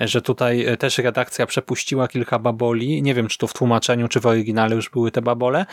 [0.00, 3.02] że tutaj też redakcja przepuściła kilka baboli.
[3.02, 5.66] Nie wiem, czy to w tłumaczeniu, czy w oryginale już były te babole,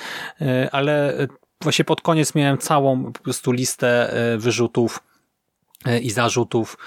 [0.71, 1.13] ale
[1.61, 5.03] właśnie pod koniec miałem całą po prostu listę e, wyrzutów
[5.85, 6.77] e, i zarzutów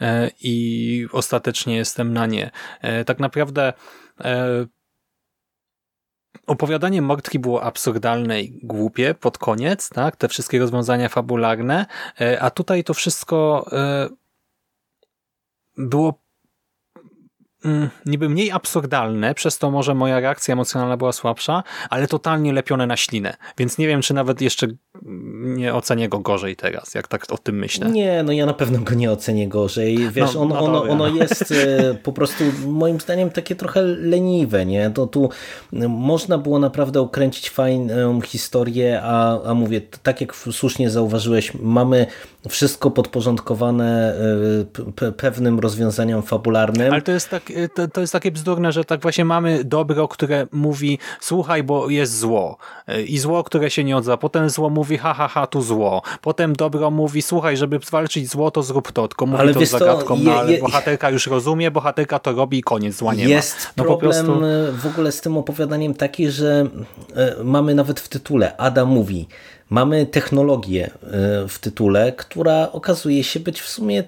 [0.00, 2.50] e, i ostatecznie jestem na nie.
[3.06, 3.72] Tak naprawdę
[6.46, 10.16] opowiadanie Mordki było absurdalne i głupie pod koniec, tak?
[10.16, 11.86] Te wszystkie rozwiązania fabularne,
[12.40, 13.66] a tutaj to wszystko
[15.76, 16.27] było
[18.06, 22.96] niby mniej absurdalne, przez to może moja reakcja emocjonalna była słabsza, ale totalnie lepione na
[22.96, 23.36] ślinę.
[23.58, 24.66] Więc nie wiem, czy nawet jeszcze
[25.42, 27.90] nie ocenię go gorzej teraz, jak tak o tym myślę.
[27.90, 29.98] Nie, no ja na pewno go nie ocenię gorzej.
[30.10, 34.66] Wiesz, no, on, no ono, ono jest e, po prostu moim zdaniem takie trochę leniwe,
[34.66, 34.90] nie?
[34.90, 35.30] To tu
[35.88, 42.06] można było naprawdę ukręcić fajną historię, a, a mówię, tak jak słusznie zauważyłeś, mamy
[42.48, 44.14] wszystko podporządkowane
[45.02, 46.92] e, pewnym rozwiązaniom fabularnym.
[46.92, 50.08] Ale to jest, tak, e, to, to, jest takie bzdurne, że tak właśnie mamy dobro,
[50.08, 52.56] które mówi słuchaj, bo jest zło
[53.06, 54.16] i zło, które się nie odzywa.
[54.16, 56.02] Potem zło mówi ha, ha, ha, tu zło.
[56.22, 59.08] Potem dobro mówi, słuchaj, żeby zwalczyć zło, to zrób to.
[59.08, 62.58] Tylko mówi ale to z zagadką, je, no, ale bohaterka już rozumie, bohaterka to robi
[62.58, 63.72] i koniec, zła nie jest ma.
[63.76, 64.40] No problem prostu...
[64.72, 66.66] w ogóle z tym opowiadaniem taki, że
[67.16, 69.28] e, mamy nawet w tytule Ada mówi,
[69.70, 74.04] mamy technologię e, w tytule, która okazuje się być w sumie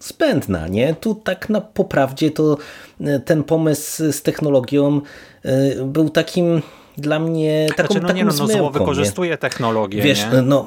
[0.00, 0.94] zbędna, nie?
[0.94, 2.56] Tu tak na poprawdzie to
[3.00, 5.00] e, ten pomysł z technologią
[5.84, 6.62] był takim
[7.00, 9.38] dla mnie taką, znaczy, no taką nie, no, no zło wykorzystuje nie?
[9.38, 10.02] technologię.
[10.02, 10.42] Wiesz, nie?
[10.42, 10.66] no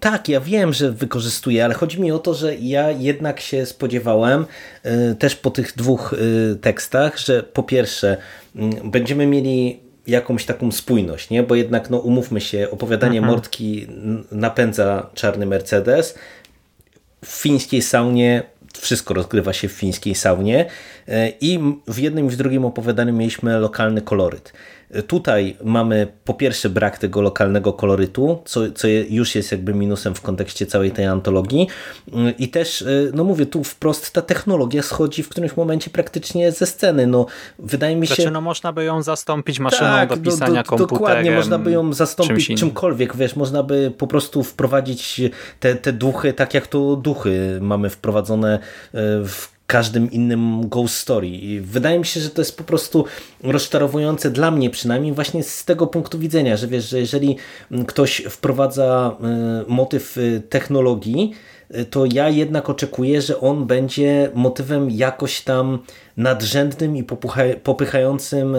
[0.00, 4.46] tak, ja wiem, że wykorzystuje, ale chodzi mi o to, że ja jednak się spodziewałem
[5.12, 8.16] y, też po tych dwóch y, tekstach, że po pierwsze
[8.56, 11.42] y, będziemy mieli jakąś taką spójność, nie?
[11.42, 13.34] bo jednak no, umówmy się, opowiadanie mhm.
[13.34, 13.86] Mordki
[14.32, 16.18] napędza czarny Mercedes,
[17.24, 18.42] w fińskiej saunie
[18.78, 20.66] wszystko rozgrywa się w fińskiej saunie
[21.40, 24.52] i w jednym i w drugim opowiadaniu mieliśmy lokalny koloryt.
[25.06, 30.20] Tutaj mamy po pierwsze brak tego lokalnego kolorytu, co, co już jest jakby minusem w
[30.20, 31.68] kontekście całej tej antologii
[32.38, 36.66] i też, y, no mówię, tu wprost ta technologia schodzi w którymś momencie praktycznie ze
[36.66, 37.06] sceny.
[37.06, 37.26] No,
[37.58, 38.14] wydaje mi się...
[38.14, 40.98] Znaczy, no można by ją zastąpić maszyną tak, do pisania do, do, komputerem.
[40.98, 45.20] Dokładnie, można by ją zastąpić czymś czymkolwiek, wiesz, można by po prostu wprowadzić
[45.60, 48.60] te, te duchy, tak jak to duchy mamy wprowadzone y,
[49.24, 51.28] w każdym innym ghost story.
[51.28, 53.04] I wydaje mi się, że to jest po prostu
[53.42, 57.36] rozczarowujące dla mnie przynajmniej właśnie z tego punktu widzenia, że wiesz, że jeżeli
[57.86, 59.16] ktoś wprowadza
[59.66, 61.32] y, motyw y, technologii,
[61.76, 65.78] y, to ja jednak oczekuję, że on będzie motywem jakoś tam
[66.16, 67.04] nadrzędnym i
[67.62, 68.56] popychającym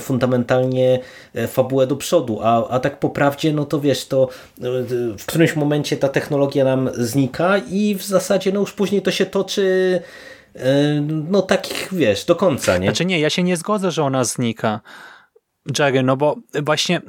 [0.00, 1.00] fundamentalnie
[1.48, 4.28] fabułę do przodu, a, a tak po prawdzie, no to wiesz, to
[5.18, 9.26] w którymś momencie ta technologia nam znika i w zasadzie no już później to się
[9.26, 10.00] toczy
[11.04, 12.86] no takich, wiesz, do końca, nie?
[12.86, 14.80] Znaczy nie, ja się nie zgodzę, że ona znika,
[15.78, 17.00] Jerry, no bo właśnie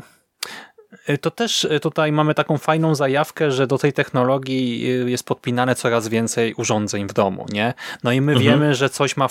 [1.22, 5.76] to też y, tutaj mamy taką fajną zajawkę, że do tej technologii y, jest podpinane
[5.76, 7.74] coraz więcej urządzeń w domu, nie?
[8.04, 8.50] No i my mhm.
[8.50, 9.28] wiemy, że coś ma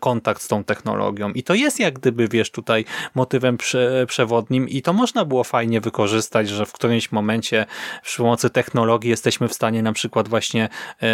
[0.00, 4.82] kontakt z tą technologią i to jest jak gdyby, wiesz, tutaj motywem prze przewodnim i
[4.82, 7.66] to można było fajnie wykorzystać, że w którymś momencie
[8.02, 10.68] przy pomocy technologii jesteśmy w stanie na przykład właśnie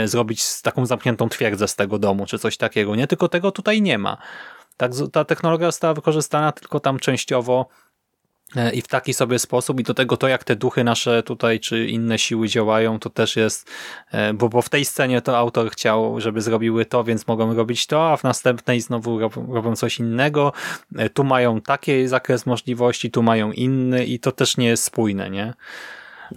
[0.05, 3.07] zrobić taką zamkniętą twierdzę z tego domu, czy coś takiego, nie?
[3.07, 4.17] Tylko tego tutaj nie ma.
[4.77, 7.67] Tak, ta technologia została wykorzystana tylko tam częściowo
[8.73, 11.87] i w taki sobie sposób i do tego to, jak te duchy nasze tutaj, czy
[11.87, 13.71] inne siły działają, to też jest,
[14.13, 17.87] e, bo, bo w tej scenie to autor chciał, żeby zrobiły to, więc mogą robić
[17.87, 20.53] to, a w następnej znowu robią, robią coś innego.
[20.97, 25.31] E, tu mają taki zakres możliwości, tu mają inny i to też nie jest spójne,
[25.31, 25.55] nie?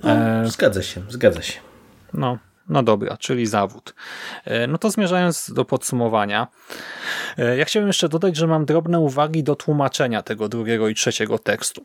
[0.04, 1.60] No, zgadza się, zgadza się.
[2.14, 2.38] No,
[2.70, 3.96] no dobra, czyli zawód.
[4.46, 6.48] E, no to zmierzając do podsumowania,
[7.38, 11.40] e, ja chciałbym jeszcze dodać, że mam drobne uwagi do tłumaczenia tego drugiego i trzeciego
[11.40, 11.82] tekstu.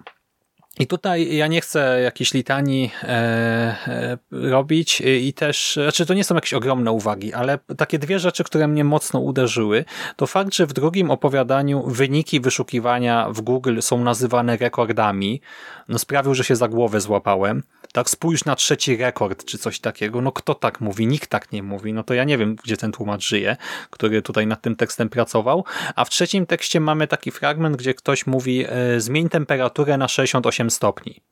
[0.78, 6.34] I tutaj ja nie chcę jakiejś litanii e, robić i też, znaczy to nie są
[6.34, 9.84] jakieś ogromne uwagi, ale takie dwie rzeczy, które mnie mocno uderzyły,
[10.16, 15.40] to fakt, że w drugim opowiadaniu wyniki wyszukiwania w Google są nazywane rekordami,
[15.88, 17.62] no sprawił, że się za głowę złapałem.
[17.92, 20.20] Tak, spójrz na trzeci rekord, czy coś takiego.
[20.20, 21.06] No kto tak mówi?
[21.06, 21.92] Nikt tak nie mówi.
[21.92, 23.56] No to ja nie wiem, gdzie ten tłumacz żyje,
[23.90, 25.64] który tutaj nad tym tekstem pracował.
[25.96, 30.70] A w trzecim tekście mamy taki fragment, gdzie ktoś mówi e, zmień temperaturę na 68
[30.70, 31.22] stopni.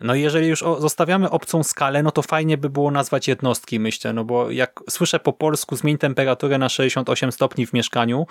[0.00, 4.12] No i jeżeli już zostawiamy obcą skalę, no to fajnie by było nazwać jednostki, myślę,
[4.12, 8.26] no bo jak słyszę po polsku zmień temperaturę na 68 stopni w mieszkaniu,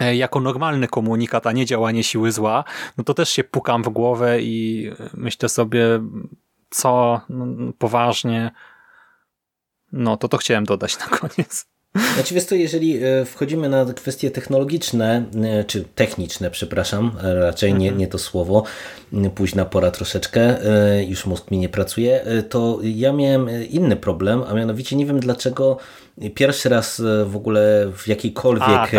[0.00, 2.64] e, jako normalny komunikat, a nie działanie siły zła,
[2.98, 6.00] no to też się pukam w głowę i myślę sobie,
[6.72, 8.50] co no, poważnie.
[9.92, 11.66] No to to chciałem dodać na koniec.
[12.14, 17.74] Znaczy wiesz to, jeżeli e, wchodzimy na kwestie technologiczne, e, czy techniczne, przepraszam, e, raczej
[17.74, 17.98] nie, mhm.
[17.98, 18.64] nie to słowo,
[19.34, 20.58] późna pora troszeczkę,
[21.08, 25.76] już mózg mi nie pracuje, to ja miałem inny problem, a mianowicie nie wiem dlaczego
[26.34, 28.92] pierwszy raz w ogóle w jakiejkolwiek a, tak,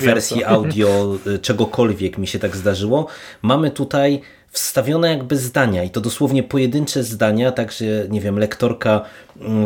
[0.00, 3.06] wersji audio czegokolwiek mi się tak zdarzyło,
[3.42, 4.20] mamy tutaj
[4.50, 9.04] wstawione jakby zdania i to dosłownie pojedyncze zdania, także nie wiem, lektorka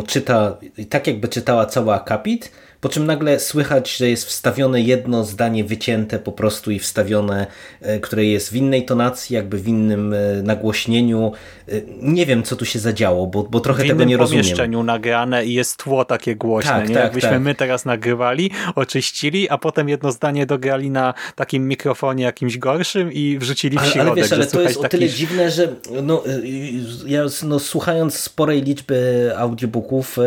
[0.07, 0.57] czyta
[0.89, 2.51] tak jakby czytała cały akapit,
[2.85, 7.47] po czym nagle słychać, że jest wstawione jedno zdanie wycięte po prostu i wstawione,
[7.81, 11.31] e, które jest w innej tonacji, jakby w innym e, nagłośnieniu.
[11.67, 11.71] E,
[12.01, 14.43] nie wiem, co tu się zadziało, bo, bo trochę tego nie rozumiem.
[14.43, 16.95] W pomieszczeniu nagrane i jest tło takie głośne, tak, nie?
[16.95, 17.41] Tak, Jakbyśmy tak.
[17.41, 23.37] my teraz nagrywali, oczyścili, a potem jedno zdanie dograli na takim mikrofonie jakimś gorszym i
[23.37, 24.01] wrzucili w środek.
[24.01, 24.85] Ale, ale wiesz, ale to jest taki...
[24.85, 26.23] o tyle dziwne, że no,
[27.07, 29.31] ja no, słuchając sporej liczby
[29.65, 30.17] audiobooków,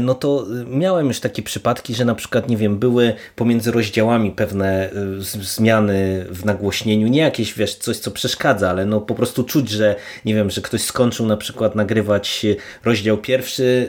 [0.00, 4.90] no to miałem już takie przypadki, że na przykład, nie wiem, były pomiędzy rozdziałami pewne
[4.92, 9.70] y, zmiany w nagłośnieniu, nie jakieś, wiesz, coś, co przeszkadza, ale no po prostu czuć,
[9.70, 12.46] że, nie wiem, że ktoś skończył na przykład nagrywać
[12.84, 13.88] rozdział pierwszy,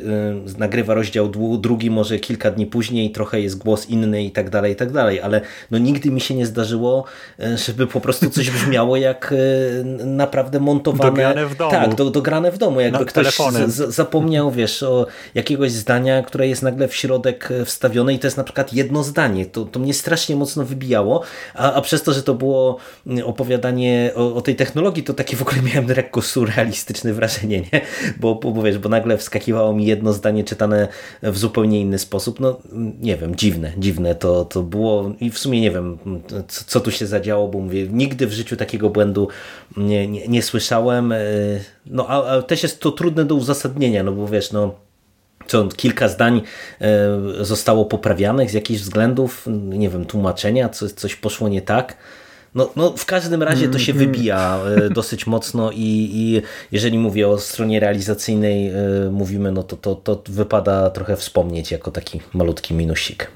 [0.57, 1.27] nagrywa rozdział
[1.57, 5.21] drugi może kilka dni później, trochę jest głos inny i tak dalej, i tak dalej,
[5.21, 5.41] ale
[5.71, 7.05] no nigdy mi się nie zdarzyło,
[7.65, 9.33] żeby po prostu coś brzmiało jak
[10.05, 11.11] naprawdę montowane.
[11.11, 11.71] Dograne w domu.
[11.71, 13.37] Tak, do, dograne w domu, jakby ktoś
[13.87, 18.37] zapomniał, wiesz, o jakiegoś zdania, które jest nagle w środek wstawione zrobione i to jest
[18.37, 19.45] na przykład jedno zdanie.
[19.45, 21.23] To, to mnie strasznie mocno wybijało,
[21.53, 22.77] a, a przez to, że to było
[23.25, 27.81] opowiadanie o, o tej technologii, to takie w ogóle miałem lekko surrealistyczne wrażenie, nie?
[28.19, 30.87] Bo, bo, wiesz, bo nagle wskakiwało mi jedno zdanie czytane
[31.23, 32.39] w zupełnie inny sposób.
[32.39, 32.59] No
[33.01, 35.97] nie wiem, dziwne, dziwne to, to było i w sumie nie wiem,
[36.47, 39.27] co, co tu się zadziało, bo mówię, nigdy w życiu takiego błędu
[39.77, 41.11] nie, nie, nie słyszałem.
[41.11, 41.17] E,
[41.85, 44.75] no a, a też jest to trudne do uzasadnienia, no bo wiesz, no
[45.47, 46.41] co kilka zdań
[46.81, 51.97] e, zostało poprawianych z jakichś względów, nie wiem, tłumaczenia, coś, coś poszło nie tak.
[52.55, 54.11] No, no w każdym razie to się mhm.
[54.11, 58.73] wybija e, dosyć mocno i, i jeżeli mówię o stronie realizacyjnej e,
[59.11, 63.31] mówimy, no to, to, to wypada trochę wspomnieć jako taki malutki minusik.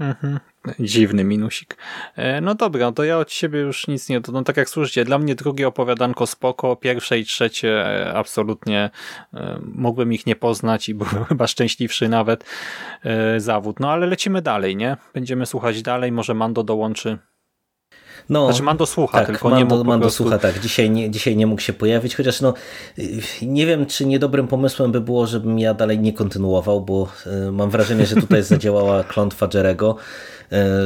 [0.00, 0.40] Mhm.
[0.78, 1.76] Dziwny minusik.
[2.16, 4.20] E, no dobra, to ja od siebie już nic nie...
[4.32, 8.90] No tak jak słyszycie, dla mnie drugie opowiadanko spoko, pierwsze i trzecie e, absolutnie
[9.34, 12.44] e, mogłem ich nie poznać i byłem chyba szczęśliwszy nawet
[13.38, 13.80] zawód.
[13.80, 14.96] No ale lecimy dalej, nie?
[15.14, 17.18] Będziemy słuchać dalej, może Mando dołączy
[18.28, 20.60] no, znaczy Mando słucha, tak, tylko Mando, nie mógł Mando słucha, tak.
[20.60, 22.54] Dzisiaj nie, dzisiaj nie mógł się pojawić, chociaż no
[23.42, 27.08] nie wiem, czy niedobrym pomysłem by było, żebym ja dalej nie kontynuował, bo
[27.48, 29.96] y, mam wrażenie, że tutaj zadziałała klątwa Jerego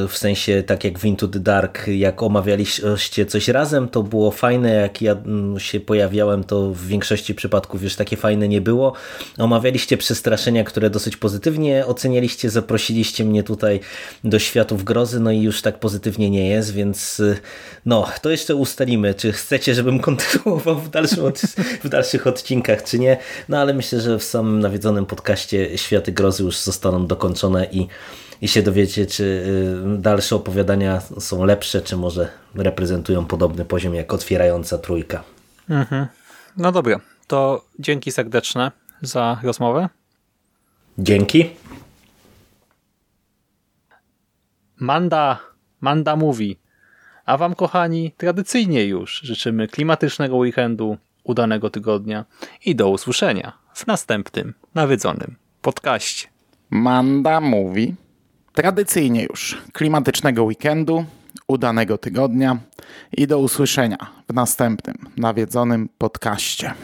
[0.08, 4.72] w sensie tak jak w Into the Dark, jak omawialiście coś razem, to było fajne,
[4.72, 8.92] jak ja mm, się pojawiałem, to w większości przypadków już takie fajne nie było.
[9.38, 13.80] Omawialiście przestraszenia, które dosyć pozytywnie ocenialiście, zaprosiliście mnie tutaj
[14.24, 17.22] do światów grozy, no i już tak pozytywnie nie jest, więc
[17.86, 21.32] no, to jeszcze ustalimy, czy chcecie, żebym kontynuował w, dalszym,
[21.84, 23.16] w dalszych odcinkach, czy nie,
[23.48, 27.88] no ale myślę, że w samym nawiedzonym podcaście Światy Grozy już zostaną dokończone i
[28.42, 29.24] i się dowiecie, czy
[29.96, 35.24] y, dalsze opowiadania są lepsze, czy może reprezentują podobny poziom jak otwierająca trójka.
[35.70, 36.06] Mhm.
[36.56, 38.72] No dobra, to dzięki serdeczne
[39.02, 39.88] za rozmowę.
[40.98, 41.50] Dzięki.
[44.76, 45.38] Manda,
[45.80, 46.58] Manda mówi.
[47.26, 52.24] A wam, kochani, tradycyjnie już życzymy klimatycznego weekendu, udanego tygodnia
[52.64, 56.28] i do usłyszenia w następnym nawiedzonym podcaście.
[56.70, 57.94] Manda mówi.
[58.58, 61.04] Tradycyjnie już klimatycznego weekendu,
[61.48, 62.58] udanego tygodnia
[63.16, 63.96] i do usłyszenia
[64.28, 66.74] w następnym nawiedzonym podcaście.